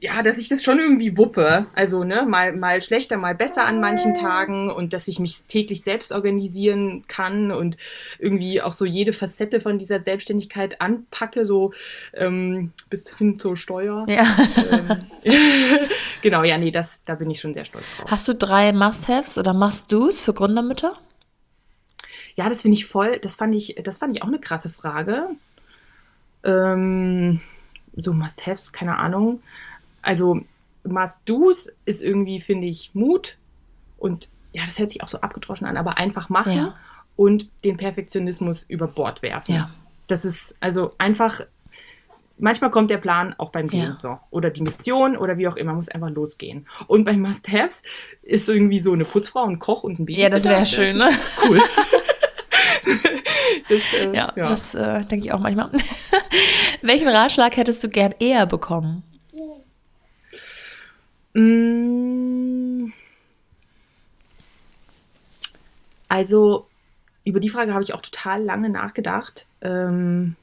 ja, 0.05 0.21
dass 0.21 0.37
ich 0.37 0.49
das 0.49 0.63
schon 0.63 0.79
irgendwie 0.79 1.17
wuppe. 1.17 1.65
Also, 1.73 2.03
ne, 2.03 2.25
mal, 2.27 2.55
mal 2.55 2.81
schlechter, 2.81 3.17
mal 3.17 3.33
besser 3.33 3.65
an 3.65 3.79
manchen 3.79 4.13
Tagen 4.13 4.69
und 4.69 4.93
dass 4.93 5.07
ich 5.07 5.19
mich 5.19 5.45
täglich 5.47 5.81
selbst 5.81 6.11
organisieren 6.11 7.05
kann 7.07 7.51
und 7.51 7.77
irgendwie 8.19 8.61
auch 8.61 8.73
so 8.73 8.85
jede 8.85 9.13
Facette 9.13 9.61
von 9.61 9.79
dieser 9.79 10.01
Selbstständigkeit 10.01 10.79
anpacke, 10.79 11.45
so 11.45 11.73
ähm, 12.13 12.71
bis 12.89 13.17
hin 13.17 13.39
zur 13.39 13.57
Steuer. 13.57 14.05
Ja. 14.07 14.25
Ähm, 14.71 14.99
genau, 16.21 16.43
ja, 16.43 16.57
nee, 16.57 16.71
das, 16.71 17.03
da 17.03 17.15
bin 17.15 17.29
ich 17.29 17.39
schon 17.39 17.53
sehr 17.53 17.65
stolz 17.65 17.85
drauf. 17.97 18.11
Hast 18.11 18.27
du 18.27 18.35
drei 18.35 18.73
Must-Haves 18.73 19.37
oder 19.37 19.53
Must-Dos 19.53 20.21
für 20.21 20.33
Gründermütter? 20.33 20.93
Ja, 22.35 22.49
das 22.49 22.61
finde 22.61 22.77
ich 22.77 22.85
voll, 22.85 23.19
das 23.19 23.35
fand 23.35 23.55
ich, 23.55 23.75
das 23.83 23.97
fand 23.97 24.15
ich 24.15 24.21
auch 24.21 24.27
eine 24.27 24.39
krasse 24.39 24.69
Frage. 24.69 25.29
Ähm, 26.43 27.41
so 27.95 28.13
Must-Haves, 28.13 28.71
keine 28.71 28.97
Ahnung. 28.97 29.41
Also 30.05 30.41
Must-Dos 30.83 31.67
ist 31.85 32.03
irgendwie, 32.03 32.39
finde 32.39 32.67
ich, 32.67 32.91
Mut 32.93 33.37
und 33.97 34.29
ja, 34.53 34.63
das 34.63 34.77
hört 34.79 34.91
sich 34.91 35.01
auch 35.03 35.07
so 35.07 35.19
abgedroschen 35.19 35.65
an, 35.67 35.77
aber 35.77 35.97
einfach 35.97 36.29
machen 36.29 36.55
ja. 36.55 36.75
und 37.15 37.49
den 37.63 37.75
Perfektionismus 37.75 38.63
über 38.63 38.87
Bord 38.87 39.21
werfen. 39.21 39.53
Ja. 39.53 39.71
Das 40.07 40.23
ist 40.23 40.55
also 40.59 40.93
einfach, 40.99 41.41
manchmal 42.37 42.69
kommt 42.69 42.91
der 42.91 42.99
Plan 42.99 43.33
auch 43.37 43.49
beim 43.49 43.67
Gehen 43.67 43.81
ja. 43.81 43.97
so. 44.01 44.19
Oder 44.29 44.51
die 44.51 44.61
Mission 44.61 45.17
oder 45.17 45.39
wie 45.39 45.47
auch 45.47 45.55
immer, 45.55 45.73
muss 45.73 45.89
einfach 45.89 46.11
losgehen. 46.11 46.67
Und 46.85 47.03
bei 47.03 47.13
Must-Haves 47.13 47.81
ist 48.21 48.47
irgendwie 48.47 48.79
so 48.79 48.93
eine 48.93 49.05
Putzfrau, 49.05 49.45
ein 49.45 49.57
Koch 49.57 49.83
und 49.83 49.99
ein 49.99 50.05
Baby. 50.05 50.21
Ja, 50.21 50.29
das 50.29 50.45
wäre 50.45 50.65
schön, 50.67 50.97
ne? 50.97 51.09
Cool. 51.49 51.59
das, 53.69 53.81
äh, 53.93 54.15
ja, 54.15 54.31
ja, 54.35 54.47
das 54.47 54.75
äh, 54.75 55.03
denke 55.05 55.25
ich 55.25 55.33
auch 55.33 55.39
manchmal. 55.39 55.71
Welchen 56.83 57.07
Ratschlag 57.07 57.57
hättest 57.57 57.83
du 57.83 57.89
gern 57.89 58.13
eher 58.19 58.45
bekommen? 58.45 59.03
Mm. 61.35 62.91
Also, 66.07 66.67
über 67.23 67.39
die 67.39 67.49
Frage 67.49 67.73
habe 67.73 67.83
ich 67.83 67.93
auch 67.93 68.01
total 68.01 68.43
lange 68.43 68.69
nachgedacht. 68.69 69.45
Ähm, 69.61 70.35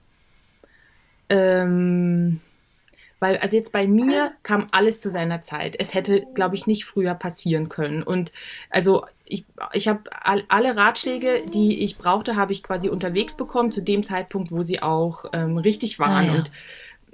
ähm, 1.28 2.40
weil, 3.20 3.38
also 3.38 3.56
jetzt 3.56 3.72
bei 3.72 3.86
mir 3.86 4.32
kam 4.42 4.66
alles 4.72 5.00
zu 5.00 5.10
seiner 5.10 5.42
Zeit. 5.42 5.76
Es 5.78 5.94
hätte, 5.94 6.26
glaube 6.34 6.56
ich, 6.56 6.66
nicht 6.66 6.84
früher 6.84 7.14
passieren 7.14 7.68
können. 7.68 8.02
Und 8.02 8.32
also 8.68 9.06
ich, 9.24 9.44
ich 9.72 9.86
habe 9.86 10.00
all, 10.10 10.42
alle 10.48 10.76
Ratschläge, 10.76 11.42
die 11.54 11.84
ich 11.84 11.96
brauchte, 11.96 12.34
habe 12.34 12.52
ich 12.52 12.64
quasi 12.64 12.88
unterwegs 12.88 13.36
bekommen, 13.36 13.70
zu 13.70 13.80
dem 13.80 14.02
Zeitpunkt, 14.02 14.50
wo 14.50 14.62
sie 14.62 14.82
auch 14.82 15.26
ähm, 15.32 15.56
richtig 15.56 16.00
waren. 16.00 16.28
Ah, 16.28 16.34
ja. 16.34 16.34
und, 16.34 16.50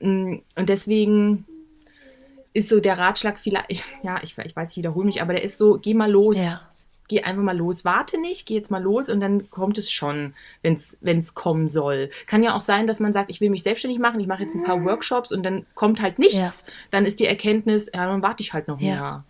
mm, 0.00 0.42
und 0.56 0.68
deswegen 0.68 1.44
ist 2.58 2.68
so 2.68 2.80
der 2.80 2.98
Ratschlag 2.98 3.38
vielleicht, 3.38 3.84
ja, 4.02 4.18
ich, 4.22 4.36
ich 4.36 4.56
weiß, 4.56 4.72
ich 4.72 4.76
wiederhole 4.76 5.06
mich, 5.06 5.22
aber 5.22 5.32
der 5.32 5.42
ist 5.42 5.58
so, 5.58 5.78
geh 5.80 5.94
mal 5.94 6.10
los. 6.10 6.36
Ja. 6.36 6.62
Geh 7.10 7.22
einfach 7.22 7.42
mal 7.42 7.56
los. 7.56 7.86
Warte 7.86 8.20
nicht, 8.20 8.44
geh 8.44 8.54
jetzt 8.54 8.70
mal 8.70 8.82
los 8.82 9.08
und 9.08 9.20
dann 9.20 9.48
kommt 9.48 9.78
es 9.78 9.90
schon, 9.90 10.34
wenn 10.60 10.74
es 10.76 11.34
kommen 11.34 11.70
soll. 11.70 12.10
Kann 12.26 12.42
ja 12.42 12.54
auch 12.54 12.60
sein, 12.60 12.86
dass 12.86 13.00
man 13.00 13.14
sagt, 13.14 13.30
ich 13.30 13.40
will 13.40 13.48
mich 13.48 13.62
selbstständig 13.62 13.98
machen, 13.98 14.20
ich 14.20 14.26
mache 14.26 14.42
jetzt 14.42 14.54
ein 14.54 14.62
paar 14.62 14.84
Workshops 14.84 15.32
und 15.32 15.42
dann 15.42 15.64
kommt 15.74 16.02
halt 16.02 16.18
nichts. 16.18 16.34
Ja. 16.66 16.72
Dann 16.90 17.06
ist 17.06 17.18
die 17.18 17.24
Erkenntnis, 17.24 17.90
ja, 17.94 18.06
dann 18.06 18.20
warte 18.20 18.42
ich 18.42 18.52
halt 18.52 18.68
noch 18.68 18.78
ein 18.78 18.84
ja. 18.84 18.94
Jahr. 18.94 19.24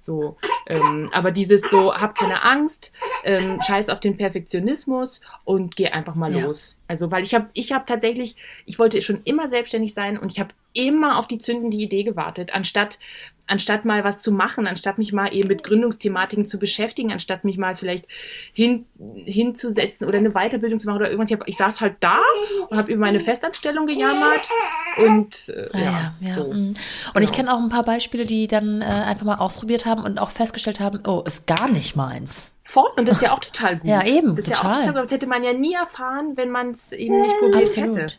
So, 0.00 0.36
ähm, 0.68 1.10
aber 1.12 1.32
dieses 1.32 1.62
so, 1.70 1.92
hab 1.92 2.14
keine 2.14 2.44
Angst, 2.44 2.92
ähm, 3.24 3.60
scheiß 3.66 3.88
auf 3.88 3.98
den 3.98 4.16
Perfektionismus 4.16 5.20
und 5.44 5.74
geh 5.74 5.88
einfach 5.88 6.14
mal 6.14 6.32
ja. 6.32 6.44
los. 6.44 6.76
Also, 6.86 7.10
weil 7.10 7.24
ich 7.24 7.34
habe, 7.34 7.48
ich 7.54 7.72
habe 7.72 7.84
tatsächlich, 7.86 8.36
ich 8.64 8.78
wollte 8.78 9.02
schon 9.02 9.22
immer 9.24 9.48
selbstständig 9.48 9.92
sein 9.92 10.18
und 10.18 10.30
ich 10.30 10.38
habe 10.38 10.50
immer 10.74 11.18
auf 11.18 11.26
die 11.26 11.38
zündende 11.38 11.76
Idee 11.76 12.02
gewartet, 12.02 12.54
anstatt 12.54 12.98
anstatt 13.46 13.84
mal 13.84 14.04
was 14.04 14.22
zu 14.22 14.32
machen, 14.32 14.66
anstatt 14.66 14.98
mich 14.98 15.12
mal 15.12 15.34
eben 15.34 15.48
mit 15.48 15.64
Gründungsthematiken 15.64 16.46
zu 16.46 16.58
beschäftigen, 16.58 17.12
anstatt 17.12 17.44
mich 17.44 17.58
mal 17.58 17.76
vielleicht 17.76 18.06
hin, 18.52 18.86
hinzusetzen 19.24 20.06
oder 20.06 20.18
eine 20.18 20.30
Weiterbildung 20.30 20.80
zu 20.80 20.86
machen 20.86 20.98
oder 20.98 21.10
irgendwas. 21.10 21.30
Ich, 21.30 21.38
hab, 21.38 21.48
ich 21.48 21.56
saß 21.56 21.80
halt 21.80 21.96
da 22.00 22.20
und 22.68 22.76
habe 22.76 22.92
über 22.92 23.00
meine 23.00 23.20
Festanstellung 23.20 23.86
gejammert 23.86 24.48
und 24.96 25.48
äh, 25.48 25.68
ah, 25.72 25.78
ja, 25.78 26.14
ja, 26.20 26.34
So. 26.34 26.52
Mhm. 26.52 26.68
Und 26.68 26.76
genau. 27.12 27.24
ich 27.24 27.32
kenne 27.32 27.52
auch 27.52 27.58
ein 27.58 27.68
paar 27.68 27.84
Beispiele, 27.84 28.24
die 28.24 28.46
dann 28.46 28.80
äh, 28.80 28.84
einfach 28.84 29.26
mal 29.26 29.36
ausprobiert 29.36 29.84
haben 29.84 30.04
und 30.04 30.18
auch 30.18 30.30
festgestellt 30.30 30.80
haben, 30.80 31.00
oh, 31.06 31.22
ist 31.26 31.46
gar 31.46 31.68
nicht 31.68 31.96
meins. 31.96 32.54
Fort 32.66 32.98
und 32.98 33.06
das 33.06 33.16
ist 33.16 33.22
ja 33.22 33.32
auch 33.32 33.40
total 33.40 33.76
gut. 33.76 33.88
Ja, 33.88 34.04
eben, 34.06 34.36
das 34.36 34.46
total. 34.46 34.64
Ja 34.64 34.70
auch 34.70 34.80
total 34.80 34.94
gut. 34.94 35.04
Das 35.04 35.12
hätte 35.12 35.26
man 35.26 35.44
ja 35.44 35.52
nie 35.52 35.74
erfahren, 35.74 36.32
wenn 36.36 36.50
man 36.50 36.70
es 36.70 36.92
eben 36.92 37.20
nicht 37.20 37.38
probiert 37.38 37.64
Absolut. 37.64 37.96
hätte. 37.96 38.14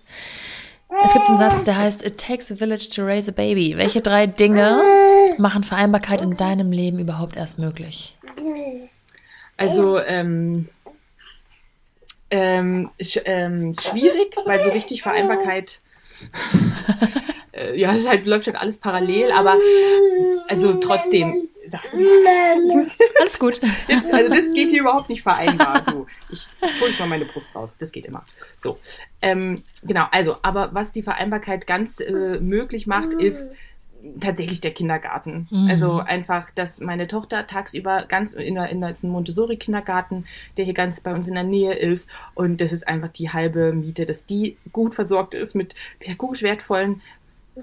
Es 1.04 1.14
gibt 1.14 1.26
so 1.26 1.34
einen 1.34 1.40
Satz, 1.40 1.64
der 1.64 1.78
heißt, 1.78 2.06
It 2.06 2.18
takes 2.20 2.52
a 2.52 2.56
village 2.56 2.90
to 2.90 3.04
raise 3.04 3.30
a 3.30 3.34
baby. 3.34 3.76
Welche 3.78 4.02
drei 4.02 4.28
Dinge 4.28 4.82
machen 5.38 5.64
Vereinbarkeit 5.64 6.22
in 6.22 6.38
deinem 6.38 6.72
Leben 6.72 7.00
überhaupt 7.00 7.36
erst 7.36 7.60
möglich? 7.60 8.18
Also, 9.58 10.00
ähm, 10.00 10.70
ähm, 12.30 12.90
sch 13.02 13.20
ähm, 13.26 13.76
schwierig, 13.80 14.36
weil 14.46 14.60
so 14.60 14.70
richtig 14.70 15.02
Vereinbarkeit, 15.02 15.80
äh, 17.52 17.80
ja, 17.80 17.94
es 17.94 18.08
halt, 18.08 18.26
läuft 18.26 18.48
halt 18.48 18.58
alles 18.58 18.78
parallel, 18.78 19.32
aber 19.32 19.56
also 20.48 20.80
trotzdem, 20.80 21.48
Alles 23.20 23.40
gut. 23.40 23.60
Jetzt, 23.88 24.14
also 24.14 24.34
das 24.34 24.52
geht 24.54 24.70
hier 24.70 24.82
überhaupt 24.82 25.10
nicht 25.10 25.24
vereinbar. 25.24 25.82
Du, 25.82 26.06
ich 26.30 26.48
hole 26.62 26.90
jetzt 26.90 27.00
mal 27.00 27.08
meine 27.08 27.26
Brust 27.26 27.48
raus. 27.56 27.78
Das 27.80 27.92
geht 27.92 28.06
immer. 28.06 28.24
So. 28.58 28.80
Ähm, 29.22 29.64
genau, 29.84 30.06
also, 30.12 30.38
aber 30.42 30.74
was 30.74 30.92
die 30.92 31.04
Vereinbarkeit 31.04 31.68
ganz 31.68 32.00
äh, 32.00 32.40
möglich 32.40 32.88
macht, 32.88 33.14
ist 33.14 33.52
tatsächlich 34.20 34.62
der 34.62 34.72
Kindergarten. 34.72 35.48
Mhm. 35.50 35.68
Also 35.70 35.98
einfach, 35.98 36.50
dass 36.52 36.80
meine 36.80 37.08
Tochter 37.08 37.48
tagsüber 37.48 38.06
ganz 38.08 38.34
in 38.34 38.56
der, 38.56 38.70
in 38.70 38.82
der 38.82 38.92
ist 38.92 39.04
ein 39.04 39.10
Montessori-Kindergarten, 39.10 40.26
der 40.58 40.66
hier 40.66 40.74
ganz 40.74 41.00
bei 41.00 41.14
uns 41.14 41.28
in 41.28 41.34
der 41.34 41.44
Nähe 41.44 41.74
ist. 41.74 42.08
Und 42.34 42.62
das 42.62 42.72
ist 42.72 42.88
einfach 42.88 43.10
die 43.10 43.32
halbe 43.32 43.74
Miete, 43.74 44.06
dass 44.06 44.26
die 44.26 44.58
gut 44.72 44.96
versorgt 44.96 45.34
ist 45.34 45.56
mit 45.56 45.76
pädagogisch 46.00 46.44
wertvollen 46.44 47.02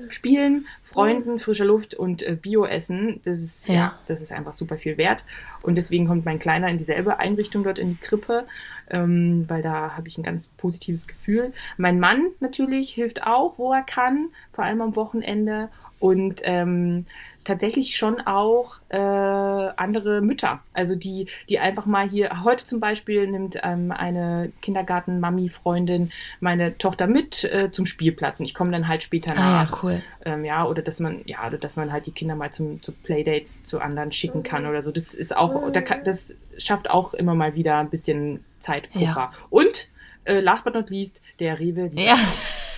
Spielen, 0.09 0.67
Freunden, 0.85 1.39
frischer 1.39 1.65
Luft 1.65 1.95
und 1.95 2.23
äh, 2.23 2.35
Bio-Essen, 2.35 3.21
das 3.25 3.41
ist, 3.41 3.69
ja. 3.69 3.75
ja. 3.75 3.99
das 4.07 4.21
ist 4.21 4.33
einfach 4.33 4.53
super 4.53 4.77
viel 4.77 4.97
wert. 4.97 5.25
Und 5.63 5.77
deswegen 5.77 6.07
kommt 6.07 6.25
mein 6.25 6.39
Kleiner 6.39 6.69
in 6.69 6.79
dieselbe 6.79 7.19
Einrichtung 7.19 7.63
dort 7.63 7.79
in 7.79 7.91
die 7.91 8.01
Krippe, 8.01 8.47
ähm, 8.91 9.45
weil 9.49 9.63
da 9.63 9.97
habe 9.97 10.09
ich 10.09 10.19
ein 10.19 10.23
ganz 10.23 10.47
positives 10.47 11.07
Gefühl. 11.07 11.53
Mein 11.77 12.01
Mann 12.01 12.29
natürlich 12.41 12.91
hilft 12.91 13.23
auch, 13.23 13.59
wo 13.59 13.73
er 13.73 13.83
kann, 13.83 14.29
vor 14.53 14.65
allem 14.65 14.81
am 14.81 14.97
Wochenende. 14.97 15.69
Und 15.99 16.41
ähm, 16.45 17.07
tatsächlich 17.45 17.97
schon 17.97 18.21
auch 18.21 18.77
äh, 18.89 18.97
andere 18.97 20.21
Mütter. 20.21 20.61
Also 20.73 20.95
die, 20.95 21.27
die 21.49 21.59
einfach 21.59 21.87
mal 21.87 22.09
hier, 22.09 22.45
heute 22.45 22.65
zum 22.65 22.81
Beispiel 22.81 23.27
nimmt 23.27 23.59
ähm, 23.63 23.93
eine 23.93 24.53
Kindergarten-Mami-Freundin 24.63 26.13
meine 26.41 26.79
Tochter 26.79 27.07
mit 27.07 27.45
äh, 27.45 27.71
zum 27.73 27.87
Spielplatz 27.87 28.41
und 28.41 28.47
ich 28.47 28.55
komme 28.55 28.71
dann 28.71 28.89
halt 28.89 29.03
später 29.03 29.35
nach. 29.35 29.43
Ah, 29.43 29.65
ja, 29.65 29.79
cool. 29.83 30.03
Ähm, 30.25 30.45
ja, 30.45 30.67
oder 30.67 30.83
dass 30.83 31.01
man, 31.01 31.23
ja, 31.27 31.47
oder 31.47 31.59
dass 31.59 31.77
man 31.77 31.93
halt 31.93 32.07
die 32.07 32.13
Kinder 32.13 32.37
mal 32.37 32.53
zum, 32.53 32.83
zu 32.83 32.93
Playdates 32.93 33.65
zu 33.65 33.81
anderen 33.81 34.13
schicken 34.13 34.43
kann 34.43 34.67
oder 34.67 34.83
so. 34.83 34.93
Das 34.93 35.15
ist 35.15 35.37
auch, 35.37 35.71
das 35.73 36.37
schafft 36.59 36.91
auch 36.91 37.15
immer 37.15 37.35
mal 37.35 37.55
wieder 37.55 37.79
ein 37.79 37.91
bisschen 37.91 38.45
Zeitpuffer. 38.61 39.05
Ja. 39.05 39.33
Und 39.51 39.91
äh, 40.25 40.41
last 40.41 40.65
but 40.65 40.75
not 40.75 40.91
least, 40.91 41.21
der 41.41 41.59
Rewe. 41.59 41.91
Ja. 41.95 42.17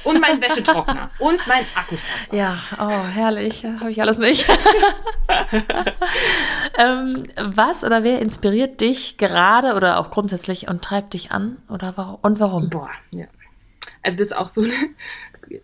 Und 0.05 0.21
mein 0.21 0.41
Wäschetrockner. 0.41 1.11
und 1.19 1.47
mein 1.47 1.65
Akkuschrauber. 1.75 2.37
Ja, 2.37 2.59
oh, 2.79 3.07
herrlich. 3.15 3.65
Habe 3.65 3.91
ich 3.91 4.01
alles 4.01 4.19
nicht. 4.19 4.47
ähm, 6.79 7.25
was 7.37 7.85
oder 7.85 8.05
wer 8.05 8.21
inspiriert 8.21 8.81
dich 8.81 9.17
gerade 9.17 9.75
oder 9.75 9.99
auch 9.99 10.11
grundsätzlich 10.11 10.69
und 10.69 10.83
treibt 10.83 11.15
dich 11.15 11.33
an? 11.33 11.57
Oder 11.69 11.97
warum? 11.97 12.19
Und 12.23 12.41
warum? 12.41 12.71
Boah, 12.71 12.91
ja. 13.11 13.27
Also 14.03 14.19
das 14.19 14.29
ist 14.29 14.37
auch 14.37 14.49
so 14.49 14.63
eine, 14.63 14.75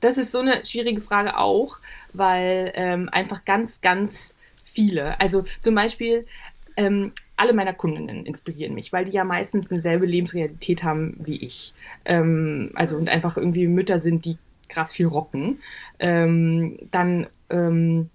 das 0.01 0.17
ist 0.17 0.33
so 0.33 0.41
eine 0.41 0.65
schwierige 0.65 1.01
Frage 1.01 1.37
auch, 1.37 1.79
weil 2.13 2.73
ähm, 2.75 3.09
einfach 3.13 3.45
ganz, 3.45 3.81
ganz 3.81 4.35
viele. 4.65 5.21
Also 5.21 5.45
zum 5.61 5.75
Beispiel 5.75 6.27
ähm, 6.81 7.13
alle 7.37 7.53
meiner 7.53 7.75
Kundinnen 7.75 8.25
inspirieren 8.25 8.75
mich, 8.75 8.91
weil 8.91 9.05
die 9.05 9.13
ja 9.13 9.25
meistens 9.25 9.71
eine 9.71 9.83
selbe 9.83 10.07
Lebensrealität 10.07 10.83
haben 10.83 11.17
wie 11.21 11.37
ich. 11.37 11.75
Ähm, 12.07 12.73
also 12.75 12.97
und 12.97 13.11
einfach 13.11 13.37
irgendwie 13.37 13.67
Mütter 13.67 14.01
sind, 14.01 14.25
die 14.25 14.39
krass 14.69 14.93
viel 14.95 15.07
rocken. 15.07 15.59
Ähm, 15.99 16.79
dann 16.91 17.27
ähm, 17.51 18.09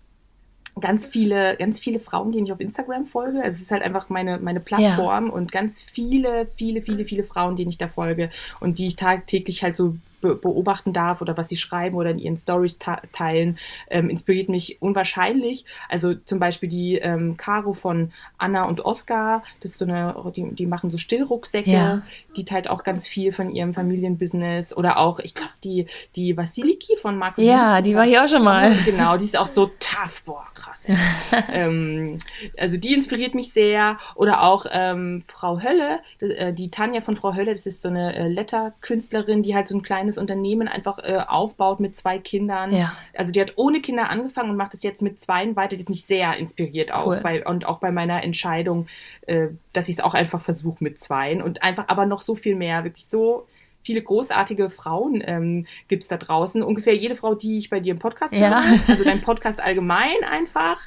ganz 0.80 1.08
viele, 1.08 1.56
ganz 1.58 1.80
viele 1.80 2.00
Frauen, 2.00 2.32
denen 2.32 2.48
ich 2.48 2.52
auf 2.52 2.60
Instagram 2.60 3.06
folge. 3.06 3.38
Also 3.44 3.58
es 3.58 3.62
ist 3.62 3.72
halt 3.72 3.84
einfach 3.84 4.10
meine, 4.10 4.40
meine 4.40 4.60
Plattform 4.60 5.28
ja. 5.28 5.34
und 5.34 5.52
ganz 5.52 5.84
viele, 5.84 6.48
viele, 6.56 6.82
viele, 6.82 7.06
viele 7.06 7.24
Frauen, 7.24 7.56
denen 7.56 7.70
ich 7.70 7.78
da 7.78 7.88
folge 7.88 8.32
und 8.60 8.80
die 8.80 8.88
ich 8.88 8.96
tagtäglich 8.96 9.62
halt 9.62 9.76
so 9.76 9.96
be 10.26 10.36
beobachten 10.36 10.94
darf 10.94 11.22
oder 11.22 11.38
was 11.38 11.50
sie 11.50 11.58
schreiben 11.58 11.96
oder 11.96 12.10
in 12.12 12.20
ihren 12.20 12.38
Stories 12.38 12.80
teilen, 12.80 13.58
ähm, 13.90 14.10
inspiriert 14.10 14.50
mich 14.50 14.82
unwahrscheinlich. 14.82 15.66
Also 15.90 16.14
zum 16.14 16.40
Beispiel 16.40 16.70
die 16.70 16.96
ähm, 16.96 17.38
Caro 17.38 17.74
von 17.74 18.12
Anna 18.38 18.64
und 18.64 18.84
Oscar, 18.84 19.44
das 19.62 19.72
ist 19.72 19.78
so 19.78 19.86
eine, 19.86 20.16
die, 20.36 20.54
die 20.56 20.66
machen 20.66 20.90
so 20.90 20.98
Stillrucksäcke, 20.98 21.72
ja. 21.72 22.02
die 22.36 22.46
teilt 22.46 22.70
auch 22.70 22.84
ganz 22.84 23.08
viel 23.08 23.32
von 23.32 23.52
ihrem 23.52 23.74
Familienbusiness 23.74 24.76
oder 24.76 24.98
auch, 24.98 25.20
ich 25.20 25.36
glaube, 25.36 25.52
die, 25.64 25.88
die 26.16 26.36
Vasiliki 26.36 26.98
von 26.98 27.18
Marco. 27.18 27.42
Ja, 27.42 27.82
die 27.82 27.96
war 27.96 28.06
hier 28.06 28.24
auch 28.24 28.28
schon 28.28 28.44
mal. 28.44 28.76
Genau, 28.86 29.18
die 29.18 29.26
ist 29.26 29.38
auch 29.38 29.48
so 29.48 29.72
tough, 29.80 30.22
boah, 30.26 30.46
krass. 30.54 30.86
ähm, 31.52 32.18
also 32.58 32.78
die 32.78 32.94
inspiriert 32.94 33.34
mich 33.34 33.52
sehr 33.52 33.98
oder 34.16 34.44
auch 34.44 34.66
ähm, 34.70 35.24
Frau 35.28 35.62
Hölle, 35.62 36.00
äh, 36.20 36.54
die 36.54 36.70
Tanja 36.70 37.02
von 37.02 37.16
Frau 37.18 37.34
Hölle, 37.34 37.52
das 37.52 37.66
ist 37.66 37.82
so 37.82 37.90
eine 37.90 38.16
äh, 38.16 38.28
Letterkünstlerin, 38.28 39.44
die 39.44 39.56
halt 39.56 39.68
so 39.68 39.76
ein 39.76 39.82
kleines 39.82 40.15
Unternehmen 40.18 40.68
einfach 40.68 41.00
äh, 41.00 41.18
aufbaut 41.28 41.80
mit 41.80 41.96
zwei 41.96 42.20
Kindern. 42.20 42.74
Ja. 42.74 42.94
Also 43.16 43.32
die 43.32 43.42
hat 43.42 43.54
ohne 43.56 43.82
Kinder 43.82 44.10
angefangen 44.10 44.52
und 44.52 44.58
macht 44.58 44.74
das 44.74 44.84
jetzt 44.84 45.02
mit 45.02 45.22
zweien 45.22 45.56
weiter. 45.56 45.76
Die 45.76 45.84
hat 45.84 45.90
mich 45.90 46.06
sehr 46.06 46.36
inspiriert 46.38 46.94
auch 46.94 47.08
cool. 47.08 47.20
bei, 47.22 47.46
und 47.46 47.66
auch 47.66 47.80
bei 47.80 47.92
meiner 47.92 48.24
Entscheidung, 48.24 48.88
äh, 49.28 49.48
dass 49.74 49.90
ich 49.90 49.98
es 49.98 50.04
auch 50.04 50.14
einfach 50.14 50.42
versuche 50.42 50.84
mit 50.84 51.00
zweien 51.00 51.42
und 51.42 51.64
einfach 51.64 51.86
aber 51.88 52.06
noch 52.06 52.22
so 52.22 52.36
viel 52.36 52.56
mehr, 52.56 52.84
wirklich 52.84 53.08
so 53.08 53.48
viele 53.86 54.02
großartige 54.02 54.70
Frauen 54.70 55.24
ähm, 55.26 55.68
gibt 55.88 56.04
es 56.04 56.10
da 56.10 56.18
draußen. 56.18 56.64
Ungefähr 56.64 56.96
jede 56.96 57.16
Frau, 57.16 57.36
die 57.36 57.60
ich 57.60 57.70
bei 57.70 57.80
dir 57.80 57.94
im 57.94 58.00
Podcast 58.00 58.34
ja. 58.34 58.64
höre, 58.64 58.80
also 58.88 59.04
dein 59.04 59.22
Podcast 59.22 59.60
allgemein 59.60 60.24
einfach, 60.30 60.82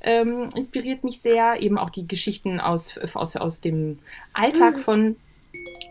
ähm, 0.00 0.48
inspiriert 0.54 1.02
mich 1.04 1.20
sehr. 1.20 1.60
Eben 1.60 1.78
auch 1.78 1.90
die 1.90 2.06
Geschichten 2.06 2.60
aus, 2.60 2.96
aus, 3.14 3.36
aus 3.36 3.60
dem 3.60 3.98
Alltag 4.32 4.78
von, 4.78 5.16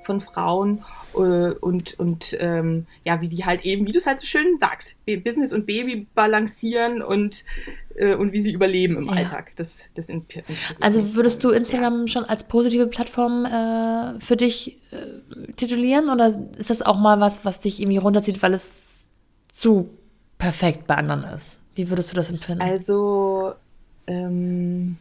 von 0.05 0.21
Frauen 0.21 0.83
äh, 1.15 1.17
und, 1.17 1.99
und 1.99 2.35
ähm, 2.39 2.85
ja, 3.03 3.21
wie 3.21 3.29
die 3.29 3.45
halt 3.45 3.63
eben, 3.63 3.87
wie 3.87 3.91
du 3.91 3.99
es 3.99 4.07
halt 4.07 4.19
so 4.19 4.27
schön 4.27 4.57
sagst, 4.59 4.95
Business 5.23 5.53
und 5.53 5.65
Baby 5.65 6.07
balancieren 6.13 7.01
und 7.01 7.45
äh, 7.95 8.15
und 8.15 8.33
wie 8.33 8.41
sie 8.41 8.51
überleben 8.51 8.97
im 8.97 9.05
ja. 9.05 9.11
Alltag. 9.11 9.51
Das, 9.55 9.89
das 9.95 10.07
also 10.79 11.15
würdest 11.15 11.43
du 11.43 11.51
Instagram 11.51 12.01
ja. 12.01 12.07
schon 12.07 12.25
als 12.25 12.45
positive 12.45 12.87
Plattform 12.87 13.45
äh, 13.45 14.19
für 14.19 14.35
dich 14.35 14.77
äh, 14.91 15.51
titulieren 15.53 16.09
oder 16.09 16.27
ist 16.57 16.69
das 16.69 16.81
auch 16.81 16.97
mal 16.97 17.19
was, 17.19 17.45
was 17.45 17.59
dich 17.59 17.79
irgendwie 17.79 17.97
runterzieht, 17.97 18.41
weil 18.41 18.53
es 18.53 19.09
zu 19.51 19.89
perfekt 20.37 20.87
bei 20.87 20.95
anderen 20.95 21.23
ist? 21.23 21.61
Wie 21.75 21.89
würdest 21.89 22.11
du 22.11 22.15
das 22.15 22.29
empfinden? 22.29 22.61
Also 22.61 23.53
ähm, 24.07 24.97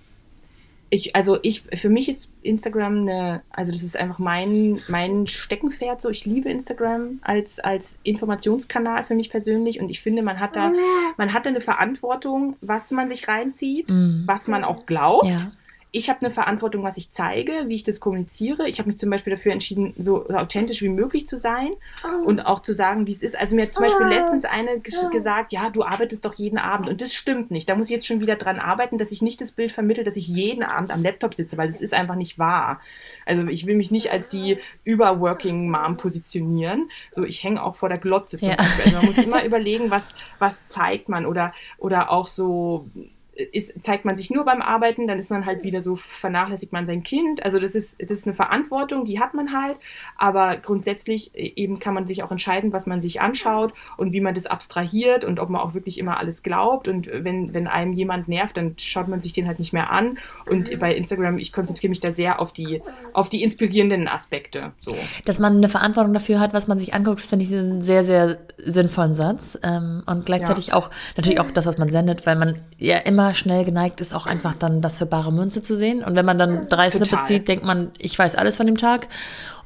ich, 0.93 1.17
also 1.17 1.39
ich, 1.41 1.63
für 1.63 1.89
mich 1.89 2.11
ist 2.11 2.29
Instagram 2.43 2.99
eine, 2.99 3.43
also 3.51 3.73
das 3.73 3.83
ist 3.83 3.97
einfach 3.97 4.19
mein, 4.19 4.79
mein 4.89 5.27
Steckenpferd 5.27 6.03
so. 6.03 6.11
Ich 6.11 6.27
liebe 6.27 6.51
Instagram 6.51 7.19
als, 7.23 7.61
als 7.61 7.99
Informationskanal 8.03 9.03
für 9.05 9.15
mich 9.15 9.31
persönlich 9.31 9.81
und 9.81 9.89
ich 9.89 10.03
finde, 10.03 10.23
man 10.23 10.39
hat 10.39 10.55
da, 10.55 10.71
man 11.17 11.33
hat 11.33 11.47
da 11.47 11.51
eine 11.51 11.63
Verantwortung, 11.63 12.57
was 12.61 12.91
man 12.91 13.09
sich 13.09 13.27
reinzieht, 13.27 13.89
mhm. 13.89 14.25
was 14.27 14.49
man 14.49 14.65
auch 14.65 14.85
glaubt. 14.85 15.25
Ja 15.25 15.53
ich 15.95 16.09
habe 16.09 16.25
eine 16.25 16.31
Verantwortung, 16.31 16.83
was 16.83 16.97
ich 16.97 17.11
zeige, 17.11 17.65
wie 17.67 17.75
ich 17.75 17.85
das 17.85 18.01
kommuniziere. 18.01 18.67
Ich 18.67 18.79
habe 18.79 18.89
mich 18.89 18.99
zum 18.99 19.11
Beispiel 19.11 19.35
dafür 19.35 19.53
entschieden, 19.53 19.93
so 19.99 20.27
authentisch 20.29 20.81
wie 20.81 20.89
möglich 20.89 21.29
zu 21.29 21.39
sein 21.39 21.71
oh. 22.03 22.27
und 22.27 22.41
auch 22.41 22.63
zu 22.63 22.73
sagen, 22.73 23.07
wie 23.07 23.13
es 23.13 23.23
ist. 23.23 23.37
Also 23.37 23.55
mir 23.55 23.67
hat 23.67 23.75
zum 23.75 23.83
Beispiel 23.83 24.07
oh. 24.07 24.09
letztens 24.09 24.47
eine 24.47 24.81
gesagt, 24.81 25.53
ja, 25.53 25.69
du 25.69 25.85
arbeitest 25.85 26.25
doch 26.25 26.33
jeden 26.35 26.57
Abend. 26.57 26.89
Und 26.89 27.03
das 27.03 27.13
stimmt 27.13 27.51
nicht. 27.51 27.69
Da 27.69 27.75
muss 27.75 27.89
ich 27.89 27.93
jetzt 27.93 28.07
schon 28.07 28.21
wieder 28.21 28.37
dran 28.37 28.59
arbeiten, 28.59 28.97
dass 28.97 29.13
ich 29.13 29.21
nicht 29.21 29.43
das 29.43 29.53
Bild 29.53 29.71
vermittle, 29.71 30.03
dass 30.03 30.17
ich 30.17 30.29
jeden 30.29 30.63
Abend 30.63 30.91
am 30.91 31.03
Laptop 31.03 31.35
sitze, 31.35 31.59
weil 31.59 31.69
das 31.69 31.83
ist 31.83 31.93
einfach 31.93 32.17
nicht 32.17 32.39
wahr. 32.39 32.81
Also 33.27 33.47
ich 33.49 33.67
will 33.67 33.77
mich 33.77 33.91
nicht 33.91 34.11
als 34.11 34.31
die 34.31 34.57
überworking 34.85 35.71
Mom 35.71 35.99
positionieren. 35.99 36.91
So, 37.11 37.23
ich 37.23 37.45
hänge 37.45 37.63
auch 37.63 37.77
vor 37.77 37.91
der 37.91 37.99
Glotze 37.99 38.39
zum 38.39 38.49
ja. 38.49 38.57
Beispiel. 38.57 38.85
Also 38.85 38.97
man 38.97 39.07
muss 39.07 39.19
immer 39.25 39.45
überlegen, 39.45 39.91
was, 39.91 40.15
was 40.39 40.67
zeigt 40.67 41.11
man 41.11 41.27
oder, 41.27 41.53
oder 41.77 42.11
auch 42.11 42.29
so, 42.29 42.89
ist, 43.35 43.83
zeigt 43.83 44.05
man 44.05 44.17
sich 44.17 44.31
nur 44.31 44.45
beim 44.45 44.61
Arbeiten, 44.61 45.07
dann 45.07 45.19
ist 45.19 45.31
man 45.31 45.47
halt 45.47 45.63
wieder 45.63 45.81
so, 45.81 45.97
vernachlässigt 45.97 46.73
man 46.73 46.87
sein 46.87 47.03
Kind. 47.03 47.43
Also 47.45 47.59
das 47.59 47.75
ist, 47.75 48.01
das 48.01 48.11
ist 48.11 48.27
eine 48.27 48.35
Verantwortung, 48.35 49.07
die 49.07 49.21
hat 49.21 49.33
man 49.33 49.53
halt. 49.53 49.79
Aber 50.19 50.59
grundsätzlich 50.59 51.35
äh, 51.35 51.53
eben 51.57 51.79
kann 51.79 51.95
man 51.95 52.07
sich 52.07 52.23
auch 52.23 52.31
entscheiden, 52.31 52.73
was 52.73 52.87
man 52.87 53.01
sich 53.01 53.21
anschaut 53.21 53.73
und 53.97 54.13
wie 54.13 54.21
man 54.21 54.35
das 54.35 54.47
abstrahiert 54.47 55.25
und 55.25 55.41
ob 55.41 55.49
man 55.49 55.63
auch 55.63 55.73
wirklich 55.73 55.99
immer 55.99 56.19
alles 56.19 56.43
glaubt. 56.43 56.89
Und 56.89 57.09
wenn, 57.11 57.55
wenn 57.55 57.67
einem 57.67 57.95
jemand 57.95 58.29
nervt, 58.29 58.57
dann 58.57 58.75
schaut 58.79 59.09
man 59.09 59.23
sich 59.23 59.33
den 59.33 59.47
halt 59.47 59.59
nicht 59.59 59.73
mehr 59.73 59.91
an. 59.91 60.19
Und 60.47 60.79
bei 60.79 60.95
Instagram, 60.95 61.39
ich 61.39 61.53
konzentriere 61.53 61.89
mich 61.89 62.01
da 62.01 62.13
sehr 62.13 62.39
auf 62.39 62.53
die, 62.53 62.83
auf 63.15 63.31
die 63.31 63.43
inspirierenden 63.43 64.09
Aspekte. 64.09 64.73
So. 64.81 64.95
Dass 65.25 65.39
man 65.39 65.57
eine 65.57 65.69
Verantwortung 65.69 66.13
dafür 66.13 66.39
hat, 66.39 66.53
was 66.53 66.69
man 66.69 66.79
sich 66.79 66.93
anguckt, 66.93 67.23
finde 67.23 67.47
ich 67.47 67.53
einen 67.53 67.81
sehr, 67.81 68.05
sehr 68.05 68.39
sinnvollen 68.59 69.15
Satz. 69.15 69.59
Ähm, 69.63 70.03
und 70.07 70.27
gleichzeitig 70.27 70.69
ja. 70.69 70.75
auch 70.75 70.91
natürlich 71.17 71.41
auch 71.41 71.51
das, 71.51 71.65
was 71.65 71.79
man 71.79 71.89
sendet, 71.89 72.27
weil 72.27 72.37
man 72.37 72.61
ja 72.79 72.99
immer 72.99 73.22
immer 73.23 73.35
schnell 73.35 73.65
geneigt 73.65 74.01
ist, 74.01 74.15
auch 74.15 74.27
einfach 74.27 74.55
dann 74.55 74.81
das 74.81 74.99
für 74.99 75.07
bare 75.07 75.33
Münze 75.33 75.63
zu 75.63 75.77
sehen. 75.77 76.03
Und 76.03 76.15
wenn 76.17 76.27
man 76.27 76.39
dann 76.39 76.69
drei 76.69 76.89
Total. 76.89 76.91
Snippets 76.91 77.29
sieht, 77.29 77.49
denkt 77.49 77.65
man, 77.65 77.93
ich 77.99 78.19
weiß 78.19 78.35
alles 78.35 78.57
von 78.57 78.67
dem 78.67 78.77
Tag. 78.77 79.09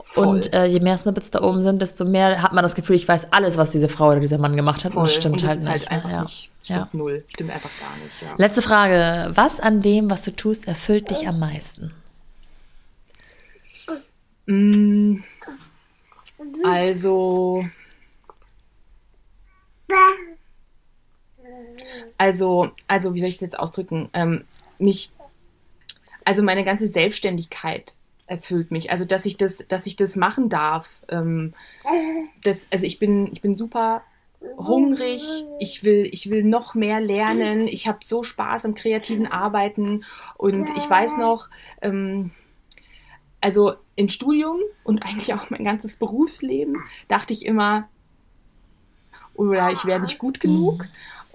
Voll. 0.04 0.26
Und 0.26 0.52
äh, 0.52 0.66
je 0.66 0.80
mehr 0.80 0.96
Snippets 0.96 1.30
da 1.30 1.42
oben 1.42 1.62
sind, 1.62 1.80
desto 1.80 2.04
mehr 2.04 2.42
hat 2.42 2.52
man 2.52 2.62
das 2.62 2.74
Gefühl, 2.74 2.96
ich 2.96 3.06
weiß 3.06 3.32
alles, 3.32 3.56
was 3.56 3.70
diese 3.70 3.88
Frau 3.88 4.10
oder 4.10 4.20
dieser 4.20 4.38
Mann 4.38 4.56
gemacht 4.56 4.84
hat. 4.84 4.92
Voll. 4.92 5.00
Und 5.00 5.08
das 5.08 5.14
stimmt 5.14 5.42
und 5.42 5.48
halt 5.48 5.60
nicht. 5.60 5.68
Halt 5.68 5.90
einfach 5.90 6.10
ja. 6.10 6.22
nicht. 6.22 6.50
Stimmt 6.62 6.78
ja. 6.78 6.88
null. 6.92 7.24
Stimmt 7.28 7.50
einfach 7.50 7.70
gar 7.80 7.96
nicht. 7.96 8.22
Ja. 8.22 8.34
Letzte 8.36 8.62
Frage. 8.62 9.30
Was 9.34 9.60
an 9.60 9.82
dem, 9.82 10.10
was 10.10 10.22
du 10.24 10.32
tust, 10.32 10.68
erfüllt 10.68 11.10
dich 11.10 11.28
am 11.28 11.38
meisten? 11.38 11.92
Mm, 14.46 15.22
also. 16.64 17.64
Also, 22.18 22.70
also 22.88 23.14
wie 23.14 23.20
soll 23.20 23.28
ich 23.28 23.36
das 23.36 23.42
jetzt 23.42 23.58
ausdrücken? 23.58 24.08
Ähm, 24.12 24.44
mich, 24.78 25.10
also 26.24 26.42
meine 26.42 26.64
ganze 26.64 26.86
Selbstständigkeit 26.86 27.94
erfüllt 28.26 28.70
mich. 28.70 28.90
Also, 28.90 29.04
dass 29.04 29.26
ich 29.26 29.36
das, 29.36 29.64
dass 29.68 29.86
ich 29.86 29.96
das 29.96 30.16
machen 30.16 30.48
darf. 30.48 30.98
Ähm, 31.08 31.54
das, 32.42 32.66
also 32.70 32.86
ich 32.86 32.98
bin, 32.98 33.28
ich 33.32 33.40
bin 33.40 33.56
super 33.56 34.02
hungrig, 34.56 35.22
ich 35.58 35.82
will, 35.82 36.08
ich 36.12 36.30
will 36.30 36.44
noch 36.44 36.74
mehr 36.74 37.00
lernen, 37.00 37.66
ich 37.66 37.88
habe 37.88 38.00
so 38.04 38.22
Spaß 38.22 38.64
am 38.64 38.74
kreativen 38.74 39.26
Arbeiten 39.26 40.04
und 40.36 40.68
ich 40.76 40.88
weiß 40.88 41.16
noch, 41.18 41.48
ähm, 41.80 42.30
also 43.40 43.74
im 43.96 44.08
Studium 44.08 44.58
und 44.84 45.02
eigentlich 45.02 45.34
auch 45.34 45.50
mein 45.50 45.64
ganzes 45.64 45.96
Berufsleben 45.96 46.76
dachte 47.08 47.32
ich 47.32 47.44
immer, 47.44 47.88
oder 49.34 49.70
ich 49.72 49.84
wäre 49.84 50.00
nicht 50.00 50.18
gut 50.18 50.40
genug. 50.40 50.86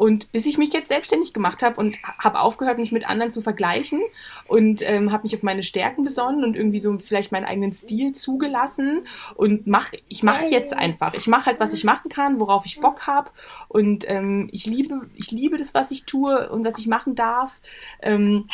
Und 0.02 0.32
bis 0.32 0.48
ich 0.48 0.58
mich 0.58 0.74
jetzt 0.74 0.88
selbstständig 0.88 1.32
gemacht 1.32 1.62
habe 1.62 1.80
und 1.80 2.00
habe 2.18 2.40
aufgehört, 2.40 2.80
mich 2.80 2.92
mit 2.92 3.08
anderen 3.08 3.32
zu 3.32 3.44
vergleichen 3.44 4.02
und 4.48 4.82
ähm, 4.82 5.12
habe 5.12 5.22
mich 5.22 5.36
auf 5.36 5.44
meine 5.44 5.62
Stärken 5.62 6.04
besonnen 6.04 6.44
und 6.44 6.56
irgendwie 6.56 6.80
so 6.80 6.98
vielleicht 6.98 7.32
meinen 7.32 7.46
eigenen 7.46 7.72
Stil 7.72 8.14
zugelassen 8.14 9.06
und 9.36 9.68
mach, 9.68 9.94
ich 10.08 10.24
mache 10.24 10.48
jetzt 10.48 10.74
einfach. 10.74 11.14
Ich 11.14 11.28
mache 11.28 11.46
halt, 11.46 11.60
was 11.60 11.76
ich 11.76 11.84
machen 11.84 12.10
kann, 12.10 12.40
worauf 12.40 12.66
ich 12.66 12.82
Bock 12.82 13.06
habe 13.06 13.30
und 13.68 14.10
ähm, 14.10 14.50
ich 14.52 14.66
liebe, 14.66 15.08
ich 15.14 15.30
liebe 15.30 15.60
das, 15.60 15.76
was 15.76 15.92
ich 15.92 16.08
tue 16.08 16.50
und 16.50 16.66
was 16.66 16.80
ich 16.80 16.88
machen 16.88 17.14
darf. 17.14 17.62
Ähm, 18.02 18.50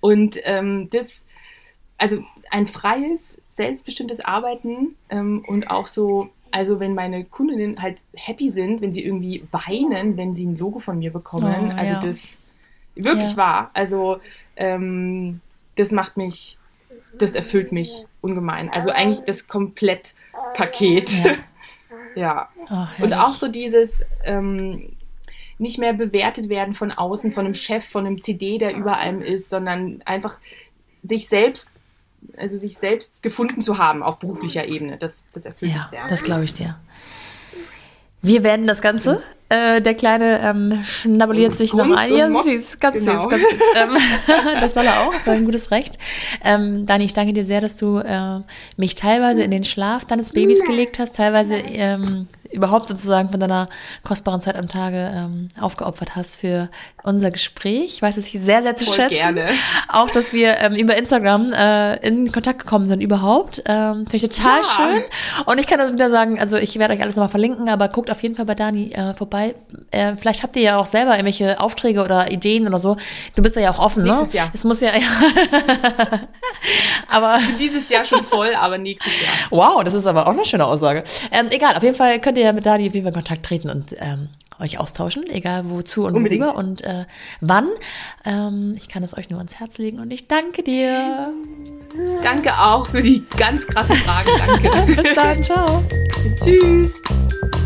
und 0.00 0.38
ähm, 0.44 0.88
das, 0.90 1.26
also 1.98 2.24
ein 2.50 2.66
freies, 2.66 3.36
selbstbestimmtes 3.50 4.24
Arbeiten 4.24 4.96
ähm, 5.10 5.44
und 5.46 5.68
auch 5.68 5.86
so 5.86 6.30
also 6.52 6.80
wenn 6.80 6.94
meine 6.94 7.24
Kundinnen 7.24 7.80
halt 7.80 7.98
happy 8.14 8.50
sind, 8.50 8.80
wenn 8.82 8.92
sie 8.92 9.04
irgendwie 9.04 9.44
weinen, 9.50 10.16
wenn 10.16 10.34
sie 10.34 10.46
ein 10.46 10.58
Logo 10.58 10.78
von 10.78 10.98
mir 10.98 11.12
bekommen, 11.12 11.72
oh, 11.72 11.78
also 11.78 11.94
ja. 11.94 12.00
das 12.00 12.38
wirklich 12.94 13.30
ja. 13.30 13.36
wahr. 13.36 13.70
Also 13.72 14.20
ähm, 14.56 15.40
das 15.76 15.90
macht 15.90 16.16
mich, 16.16 16.58
das 17.18 17.34
erfüllt 17.34 17.72
mich 17.72 18.04
ungemein. 18.20 18.70
Also 18.70 18.90
eigentlich 18.90 19.24
das 19.24 19.48
Komplettpaket. 19.48 21.10
Ja. 21.24 21.34
ja. 22.14 22.48
Oh, 22.70 23.04
Und 23.04 23.14
auch 23.14 23.34
so 23.34 23.48
dieses 23.48 24.04
ähm, 24.24 24.92
nicht 25.58 25.78
mehr 25.78 25.94
bewertet 25.94 26.48
werden 26.48 26.74
von 26.74 26.92
außen, 26.92 27.32
von 27.32 27.46
einem 27.46 27.54
Chef, 27.54 27.84
von 27.84 28.06
einem 28.06 28.20
CD, 28.22 28.58
der 28.58 28.76
über 28.76 28.98
allem 28.98 29.22
ist, 29.22 29.48
sondern 29.48 30.02
einfach 30.04 30.38
sich 31.02 31.28
selbst 31.28 31.70
also 32.36 32.58
sich 32.58 32.78
selbst 32.78 33.22
gefunden 33.22 33.62
zu 33.62 33.78
haben 33.78 34.02
auf 34.02 34.18
beruflicher 34.18 34.66
Ebene. 34.66 34.96
Das, 34.98 35.24
das 35.32 35.46
erfüllt 35.46 35.72
ja, 35.72 35.78
mich 35.78 35.86
sehr. 35.86 36.06
Das 36.08 36.22
glaube 36.22 36.44
ich 36.44 36.52
dir. 36.52 36.76
Wir 38.24 38.44
werden 38.44 38.68
das 38.68 38.80
Ganze. 38.80 39.20
Äh, 39.48 39.82
der 39.82 39.94
Kleine 39.94 40.40
ähm, 40.40 40.82
schnabuliert 40.84 41.56
sich 41.56 41.74
noch 41.74 41.90
ein. 41.90 42.16
Ja, 42.16 42.30
süß, 42.30 42.78
ganz 42.78 42.98
genau. 42.98 43.22
süß, 43.22 43.28
ganz 43.28 43.42
süß. 43.50 43.60
Ähm, 43.74 43.96
das 44.60 44.74
soll 44.74 44.84
er 44.84 45.00
auch, 45.00 45.12
das 45.12 45.22
ist 45.22 45.28
ein 45.28 45.44
gutes 45.44 45.72
Recht. 45.72 45.98
Ähm, 46.44 46.86
Dani, 46.86 47.04
ich 47.04 47.14
danke 47.14 47.32
dir 47.32 47.44
sehr, 47.44 47.60
dass 47.60 47.76
du 47.76 47.98
äh, 47.98 48.40
mich 48.76 48.94
teilweise 48.94 49.42
in 49.42 49.50
den 49.50 49.64
Schlaf 49.64 50.04
deines 50.04 50.32
Babys 50.32 50.64
gelegt 50.64 51.00
hast, 51.00 51.16
teilweise 51.16 51.56
ähm, 51.56 52.28
überhaupt 52.52 52.86
sozusagen 52.88 53.30
von 53.30 53.40
deiner 53.40 53.68
kostbaren 54.04 54.40
Zeit 54.40 54.56
am 54.56 54.68
Tage 54.68 55.12
ähm, 55.14 55.48
aufgeopfert 55.60 56.14
hast 56.16 56.36
für 56.36 56.68
unser 57.02 57.30
Gespräch. 57.30 57.84
Ich 57.94 58.02
weiß 58.02 58.16
es 58.16 58.30
sehr, 58.32 58.62
sehr 58.62 58.76
zu 58.76 58.86
Voll 58.86 58.94
schätzen. 58.94 59.14
gerne. 59.14 59.46
Auch, 59.88 60.10
dass 60.10 60.32
wir 60.32 60.58
ähm, 60.58 60.74
über 60.74 60.96
Instagram 60.96 61.52
äh, 61.52 61.96
in 62.06 62.30
Kontakt 62.32 62.60
gekommen 62.60 62.86
sind 62.86 63.00
überhaupt. 63.00 63.62
Ähm, 63.66 64.06
Finde 64.08 64.16
ich 64.26 64.36
total 64.36 64.60
Ja. 64.60 64.62
schön. 64.62 65.02
Und 65.46 65.58
ich 65.58 65.66
kann 65.66 65.78
das 65.78 65.92
wieder 65.92 66.10
sagen, 66.10 66.38
also 66.40 66.56
ich 66.56 66.78
werde 66.78 66.94
euch 66.94 67.02
alles 67.02 67.16
nochmal 67.16 67.28
verlinken, 67.30 67.68
aber 67.68 67.88
guckt 67.88 68.10
auf 68.10 68.22
jeden 68.22 68.34
Fall 68.34 68.44
bei 68.46 68.54
Dani 68.54 68.92
äh, 68.92 69.14
vorbei. 69.14 69.54
Äh, 69.90 70.14
vielleicht 70.16 70.42
habt 70.42 70.54
ihr 70.56 70.62
ja 70.62 70.76
auch 70.78 70.86
selber 70.86 71.12
irgendwelche 71.12 71.60
Aufträge 71.60 72.02
oder 72.02 72.30
Ideen 72.30 72.66
oder 72.68 72.78
so. 72.78 72.96
Du 73.36 73.42
bist 73.42 73.56
da 73.56 73.60
ja 73.60 73.70
auch 73.70 73.78
offen, 73.78 74.04
ne? 74.04 74.10
Nächstes 74.12 74.32
Jahr. 74.34 74.50
Es 74.52 74.64
muss 74.64 74.80
ja, 74.80 74.90
ja. 74.94 75.00
aber 77.08 77.38
Dieses 77.58 77.88
Jahr 77.88 78.04
schon 78.04 78.24
voll, 78.24 78.54
aber 78.54 78.78
nächstes 78.78 79.12
Jahr. 79.20 79.32
wow, 79.50 79.82
das 79.84 79.94
ist 79.94 80.06
aber 80.06 80.26
auch 80.26 80.32
eine 80.32 80.44
schöne 80.44 80.64
Aussage. 80.66 81.04
Ähm, 81.30 81.48
egal, 81.50 81.76
auf 81.76 81.82
jeden 81.82 81.96
Fall 81.96 82.18
könnt 82.20 82.38
ihr 82.38 82.41
ja 82.42 82.52
mit 82.52 82.66
Dani 82.66 82.86
auf 82.88 82.94
jeden 82.94 83.04
Fall 83.04 83.12
in 83.12 83.18
Kontakt 83.20 83.44
treten 83.44 83.70
und 83.70 83.94
ähm, 83.98 84.28
euch 84.60 84.78
austauschen, 84.78 85.24
egal 85.28 85.68
wozu 85.68 86.04
und 86.04 86.14
Unbedingt. 86.14 86.42
worüber 86.42 86.58
und 86.58 86.82
äh, 86.82 87.04
wann. 87.40 87.68
Ähm, 88.24 88.74
ich 88.76 88.88
kann 88.88 89.02
es 89.02 89.16
euch 89.16 89.28
nur 89.30 89.38
ans 89.38 89.58
Herz 89.58 89.78
legen 89.78 89.98
und 89.98 90.10
ich 90.12 90.28
danke 90.28 90.62
dir. 90.62 91.32
Danke 92.22 92.58
auch 92.58 92.86
für 92.86 93.02
die 93.02 93.22
ganz 93.36 93.66
krasse 93.66 93.94
Frage. 93.96 94.28
Danke. 94.38 94.92
Bis 95.02 95.14
dann, 95.14 95.42
ciao. 95.42 95.82
Tschüss. 96.44 97.61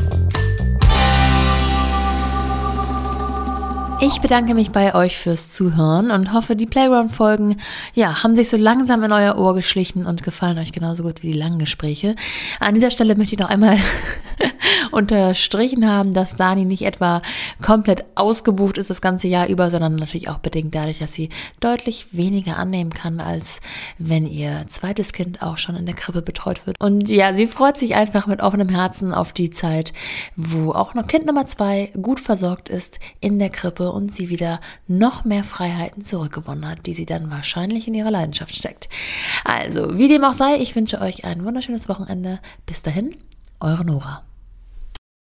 Ich 3.98 4.20
bedanke 4.20 4.52
mich 4.52 4.72
bei 4.72 4.94
euch 4.94 5.16
fürs 5.16 5.52
Zuhören 5.52 6.10
und 6.10 6.34
hoffe, 6.34 6.54
die 6.54 6.66
Playground-Folgen, 6.66 7.56
ja, 7.94 8.22
haben 8.22 8.34
sich 8.34 8.50
so 8.50 8.58
langsam 8.58 9.02
in 9.02 9.10
euer 9.10 9.38
Ohr 9.38 9.54
geschlichen 9.54 10.04
und 10.04 10.22
gefallen 10.22 10.58
euch 10.58 10.72
genauso 10.72 11.02
gut 11.02 11.22
wie 11.22 11.32
die 11.32 11.38
langen 11.38 11.58
Gespräche. 11.58 12.14
An 12.60 12.74
dieser 12.74 12.90
Stelle 12.90 13.16
möchte 13.16 13.36
ich 13.36 13.40
noch 13.40 13.48
einmal 13.48 13.78
unterstrichen 14.92 15.88
haben, 15.88 16.12
dass 16.12 16.36
Dani 16.36 16.66
nicht 16.66 16.82
etwa 16.82 17.22
komplett 17.62 18.04
ausgebucht 18.16 18.76
ist 18.76 18.90
das 18.90 19.00
ganze 19.00 19.28
Jahr 19.28 19.46
über, 19.46 19.70
sondern 19.70 19.96
natürlich 19.96 20.28
auch 20.28 20.38
bedingt 20.38 20.74
dadurch, 20.74 20.98
dass 20.98 21.14
sie 21.14 21.30
deutlich 21.60 22.08
weniger 22.12 22.58
annehmen 22.58 22.90
kann, 22.90 23.18
als 23.18 23.60
wenn 23.98 24.26
ihr 24.26 24.66
zweites 24.68 25.14
Kind 25.14 25.40
auch 25.40 25.56
schon 25.56 25.74
in 25.74 25.86
der 25.86 25.94
Krippe 25.94 26.20
betreut 26.20 26.66
wird. 26.66 26.78
Und 26.80 27.08
ja, 27.08 27.34
sie 27.34 27.46
freut 27.46 27.78
sich 27.78 27.94
einfach 27.94 28.26
mit 28.26 28.42
offenem 28.42 28.68
Herzen 28.68 29.14
auf 29.14 29.32
die 29.32 29.48
Zeit, 29.48 29.94
wo 30.36 30.72
auch 30.72 30.92
noch 30.92 31.06
Kind 31.06 31.24
Nummer 31.24 31.46
zwei 31.46 31.90
gut 32.00 32.20
versorgt 32.20 32.68
ist 32.68 33.00
in 33.20 33.38
der 33.38 33.48
Krippe 33.48 33.85
und 33.92 34.14
sie 34.14 34.28
wieder 34.28 34.60
noch 34.86 35.24
mehr 35.24 35.44
Freiheiten 35.44 36.02
zurückgewonnen 36.02 36.68
hat, 36.68 36.86
die 36.86 36.94
sie 36.94 37.06
dann 37.06 37.30
wahrscheinlich 37.30 37.88
in 37.88 37.94
ihrer 37.94 38.10
Leidenschaft 38.10 38.54
steckt. 38.54 38.88
Also, 39.44 39.98
wie 39.98 40.08
dem 40.08 40.24
auch 40.24 40.32
sei, 40.32 40.56
ich 40.56 40.74
wünsche 40.76 41.00
euch 41.00 41.24
ein 41.24 41.44
wunderschönes 41.44 41.88
Wochenende. 41.88 42.40
Bis 42.66 42.82
dahin, 42.82 43.16
eure 43.60 43.84
Nora. 43.84 44.24